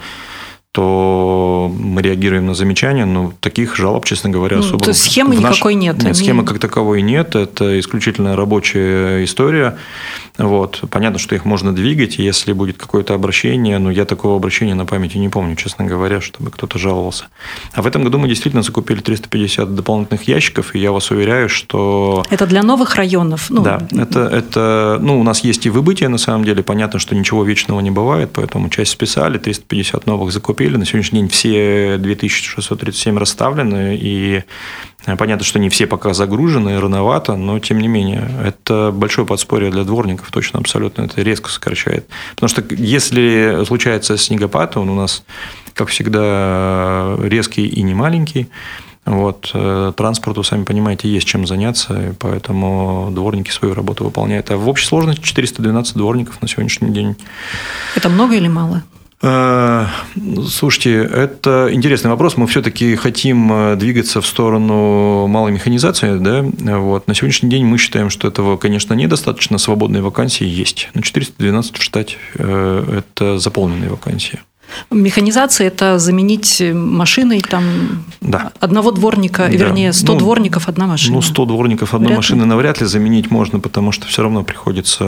то 0.72 1.72
мы 1.74 2.02
реагируем 2.02 2.46
на 2.46 2.54
замечания, 2.54 3.06
но 3.06 3.32
таких 3.40 3.76
жалоб, 3.76 4.04
честно 4.04 4.30
говоря, 4.30 4.58
ну, 4.58 4.62
особо... 4.64 4.84
То 4.84 4.90
есть 4.90 5.02
схемы 5.02 5.34
наш... 5.34 5.56
никакой 5.56 5.74
нет? 5.74 6.02
Нет, 6.02 6.16
схемы 6.16 6.44
как 6.44 6.58
таковой 6.58 7.02
нет, 7.02 7.34
это 7.36 7.80
исключительно 7.80 8.36
рабочая 8.36 9.24
история. 9.24 9.76
Вот. 10.36 10.84
Понятно, 10.90 11.18
что 11.18 11.34
их 11.34 11.44
можно 11.44 11.74
двигать, 11.74 12.18
если 12.18 12.52
будет 12.52 12.76
какое-то 12.76 13.14
обращение, 13.14 13.78
но 13.78 13.90
я 13.90 14.04
такого 14.04 14.36
обращения 14.36 14.74
на 14.74 14.86
памяти 14.86 15.16
не 15.18 15.28
помню, 15.28 15.56
честно 15.56 15.84
говоря, 15.84 16.20
чтобы 16.20 16.50
кто-то 16.50 16.78
жаловался. 16.78 17.24
А 17.72 17.82
в 17.82 17.86
этом 17.86 18.04
году 18.04 18.18
мы 18.18 18.28
действительно 18.28 18.62
закупили 18.62 19.00
350 19.00 19.74
дополнительных 19.74 20.28
ящиков, 20.28 20.74
и 20.74 20.78
я 20.78 20.92
вас 20.92 21.10
уверяю, 21.10 21.48
что... 21.48 22.24
Это 22.30 22.46
для 22.46 22.62
новых 22.62 22.94
районов? 22.94 23.50
Ну... 23.50 23.62
Да, 23.62 23.88
это, 23.90 24.20
это... 24.20 24.98
Ну, 25.00 25.18
у 25.18 25.24
нас 25.24 25.42
есть 25.42 25.66
и 25.66 25.70
выбытие, 25.70 26.08
на 26.08 26.18
самом 26.18 26.44
деле, 26.44 26.62
понятно, 26.62 27.00
что 27.00 27.16
ничего 27.16 27.42
вечного 27.42 27.80
не 27.80 27.90
бывает, 27.90 28.30
поэтому 28.32 28.68
часть 28.68 28.92
списали, 28.92 29.38
350 29.38 30.06
новых 30.06 30.32
закупили, 30.32 30.57
купили. 30.58 30.76
На 30.76 30.84
сегодняшний 30.84 31.20
день 31.20 31.28
все 31.28 31.98
2637 31.98 33.16
расставлены, 33.16 33.96
и 33.96 34.42
э, 35.06 35.16
понятно, 35.16 35.44
что 35.44 35.60
не 35.60 35.68
все 35.68 35.86
пока 35.86 36.14
загружены, 36.14 36.80
рановато, 36.80 37.36
но 37.36 37.60
тем 37.60 37.78
не 37.78 37.86
менее, 37.86 38.28
это 38.44 38.90
большое 38.92 39.24
подспорье 39.24 39.70
для 39.70 39.84
дворников, 39.84 40.32
точно, 40.32 40.58
абсолютно, 40.58 41.02
это 41.02 41.22
резко 41.22 41.48
сокращает. 41.48 42.08
Потому 42.34 42.48
что 42.48 42.64
если 42.74 43.62
случается 43.66 44.16
снегопад, 44.18 44.76
он 44.76 44.88
у 44.90 44.96
нас, 44.96 45.22
как 45.74 45.90
всегда, 45.90 47.16
резкий 47.22 47.68
и 47.68 47.82
не 47.82 47.94
маленький, 47.94 48.48
вот, 49.04 49.52
э, 49.54 49.92
транспорту, 49.96 50.42
сами 50.42 50.64
понимаете, 50.64 51.08
есть 51.08 51.28
чем 51.28 51.46
заняться, 51.46 52.16
поэтому 52.18 53.10
дворники 53.12 53.52
свою 53.52 53.74
работу 53.74 54.02
выполняют. 54.02 54.50
А 54.50 54.56
в 54.56 54.68
общей 54.68 54.86
сложности 54.86 55.22
412 55.22 55.96
дворников 55.96 56.42
на 56.42 56.48
сегодняшний 56.48 56.90
день. 56.90 57.14
Это 57.94 58.08
много 58.08 58.34
или 58.34 58.48
мало? 58.48 58.82
Э, 59.20 59.86
слушайте, 60.48 60.94
это 60.94 61.68
интересный 61.72 62.10
вопрос. 62.10 62.36
Мы 62.36 62.46
все-таки 62.46 62.94
хотим 62.96 63.52
э, 63.52 63.76
двигаться 63.76 64.20
в 64.20 64.26
сторону 64.26 65.26
малой 65.26 65.52
механизации. 65.52 66.18
Да? 66.18 66.44
Вот. 66.78 67.08
На 67.08 67.14
сегодняшний 67.14 67.50
день 67.50 67.64
мы 67.64 67.78
считаем, 67.78 68.10
что 68.10 68.28
этого, 68.28 68.56
конечно, 68.56 68.94
недостаточно. 68.94 69.58
Свободные 69.58 70.02
вакансии 70.02 70.46
есть. 70.46 70.88
Но 70.94 71.02
412 71.02 71.76
в 71.78 71.82
штате 71.82 72.16
э,– 72.34 73.02
это 73.16 73.38
заполненные 73.38 73.90
вакансии. 73.90 74.40
Механизация– 74.90 75.66
это 75.68 75.98
заменить 75.98 76.62
машиной 76.74 77.40
там, 77.40 78.04
да. 78.20 78.52
одного 78.60 78.92
дворника, 78.92 79.44
да. 79.44 79.48
вернее, 79.48 79.94
100 79.94 80.12
ну, 80.12 80.18
дворников– 80.18 80.68
одна 80.68 80.86
машина. 80.86 81.16
Ну, 81.16 81.22
100 81.22 81.46
дворников 81.46 81.94
одной 81.94 82.08
вряд 82.08 82.18
машины 82.18 82.42
ли? 82.42 82.48
навряд 82.48 82.80
ли 82.80 82.86
заменить 82.86 83.30
можно, 83.30 83.60
потому 83.60 83.92
что 83.92 84.06
все 84.06 84.22
равно 84.22 84.44
приходится 84.44 85.04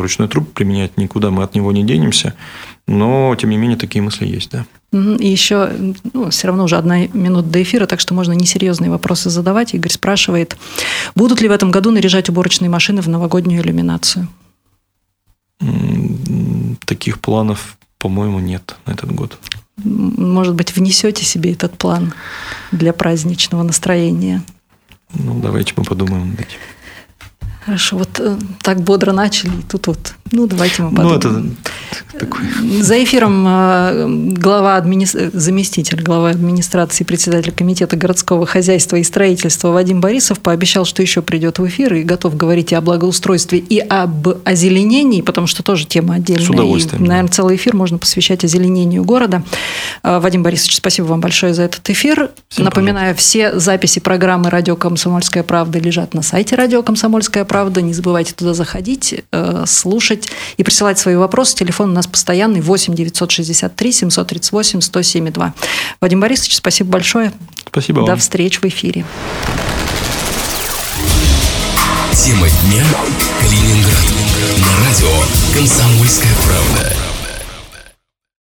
ручной 0.00 0.28
труп 0.28 0.52
применять, 0.52 0.96
никуда 0.96 1.30
мы 1.32 1.42
от 1.42 1.56
него 1.56 1.72
не 1.72 1.82
денемся. 1.82 2.34
Но, 2.86 3.34
тем 3.34 3.50
не 3.50 3.56
менее, 3.56 3.76
такие 3.76 4.00
мысли 4.00 4.26
есть, 4.26 4.50
да. 4.50 4.64
И 4.92 5.26
еще, 5.26 5.70
ну, 6.12 6.30
все 6.30 6.46
равно 6.46 6.64
уже 6.64 6.76
одна 6.76 7.06
минута 7.08 7.48
до 7.48 7.62
эфира, 7.62 7.86
так 7.86 7.98
что 7.98 8.14
можно 8.14 8.32
несерьезные 8.32 8.90
вопросы 8.90 9.28
задавать. 9.28 9.74
Игорь 9.74 9.90
спрашивает, 9.90 10.56
будут 11.16 11.40
ли 11.40 11.48
в 11.48 11.52
этом 11.52 11.70
году 11.70 11.90
наряжать 11.90 12.28
уборочные 12.28 12.70
машины 12.70 13.02
в 13.02 13.08
новогоднюю 13.08 13.60
иллюминацию? 13.60 14.28
Таких 16.84 17.20
планов, 17.20 17.76
по-моему, 17.98 18.38
нет 18.38 18.76
на 18.86 18.92
этот 18.92 19.12
год. 19.12 19.38
Может 19.82 20.54
быть, 20.54 20.74
внесете 20.74 21.24
себе 21.24 21.52
этот 21.52 21.76
план 21.76 22.14
для 22.70 22.92
праздничного 22.92 23.64
настроения? 23.64 24.42
Ну, 25.12 25.40
давайте 25.40 25.72
мы 25.76 25.82
подумаем 25.82 26.30
над 26.30 26.40
этим. 26.40 26.58
Хорошо, 27.66 27.98
вот 27.98 28.20
э, 28.20 28.36
так 28.62 28.80
бодро 28.80 29.10
начали, 29.10 29.50
и 29.50 29.62
тут 29.68 29.88
вот, 29.88 30.14
ну, 30.30 30.46
давайте 30.46 30.82
мы 30.82 30.90
подумаем. 30.90 31.20
Ну, 31.20 31.52
это 32.12 32.18
такой... 32.20 32.40
За 32.80 33.02
эфиром 33.02 33.44
э, 33.44 34.06
глава 34.38 34.76
админи... 34.76 35.04
заместитель 35.04 36.00
главы 36.00 36.30
администрации, 36.30 37.02
председатель 37.02 37.50
комитета 37.50 37.96
городского 37.96 38.46
хозяйства 38.46 38.94
и 38.94 39.02
строительства 39.02 39.72
Вадим 39.72 40.00
Борисов 40.00 40.38
пообещал, 40.38 40.84
что 40.84 41.02
еще 41.02 41.22
придет 41.22 41.58
в 41.58 41.66
эфир 41.66 41.94
и 41.94 42.04
готов 42.04 42.36
говорить 42.36 42.70
и 42.70 42.76
о 42.76 42.80
благоустройстве, 42.80 43.58
и 43.58 43.80
об 43.80 44.28
озеленении, 44.44 45.20
потому 45.20 45.48
что 45.48 45.64
тоже 45.64 45.86
тема 45.86 46.14
отдельная. 46.14 46.46
С 46.46 46.50
удовольствием. 46.50 47.04
И, 47.04 47.08
наверное, 47.08 47.32
целый 47.32 47.56
эфир 47.56 47.74
можно 47.74 47.98
посвящать 47.98 48.44
озеленению 48.44 49.02
города. 49.02 49.42
Э, 50.04 50.20
Вадим 50.20 50.44
Борисович, 50.44 50.76
спасибо 50.76 51.06
вам 51.06 51.20
большое 51.20 51.52
за 51.52 51.64
этот 51.64 51.90
эфир. 51.90 52.30
Всем 52.48 52.66
Напоминаю, 52.66 53.16
пожалуйста. 53.16 53.22
все 53.22 53.58
записи 53.58 53.98
программы 53.98 54.50
«Радио 54.50 54.76
Комсомольская 54.76 55.42
правда» 55.42 55.80
лежат 55.80 56.14
на 56.14 56.22
сайте 56.22 56.54
«Радио 56.54 56.84
Комсомольская 56.84 57.44
правда» 57.44 57.55
правда. 57.56 57.80
Не 57.80 57.94
забывайте 57.94 58.34
туда 58.34 58.52
заходить, 58.52 59.14
э, 59.32 59.64
слушать 59.66 60.28
и 60.58 60.62
присылать 60.62 60.98
свои 60.98 61.16
вопросы. 61.16 61.56
Телефон 61.56 61.88
у 61.88 61.92
нас 61.94 62.06
постоянный 62.06 62.60
8 62.60 62.94
963 62.94 63.92
738 63.92 64.82
107 64.82 65.30
2. 65.30 65.54
Вадим 66.02 66.20
Борисович, 66.20 66.56
спасибо 66.56 66.90
большое. 66.90 67.32
Спасибо 67.66 68.02
До 68.02 68.08
вам. 68.08 68.18
встреч 68.18 68.60
в 68.60 68.64
эфире. 68.66 69.06
Тема 72.12 72.46
дня 72.46 72.84
Калининград. 73.40 74.04
На 74.58 74.84
радио 74.84 75.08
«Комсомольская 75.54 76.32
правда». 76.44 77.05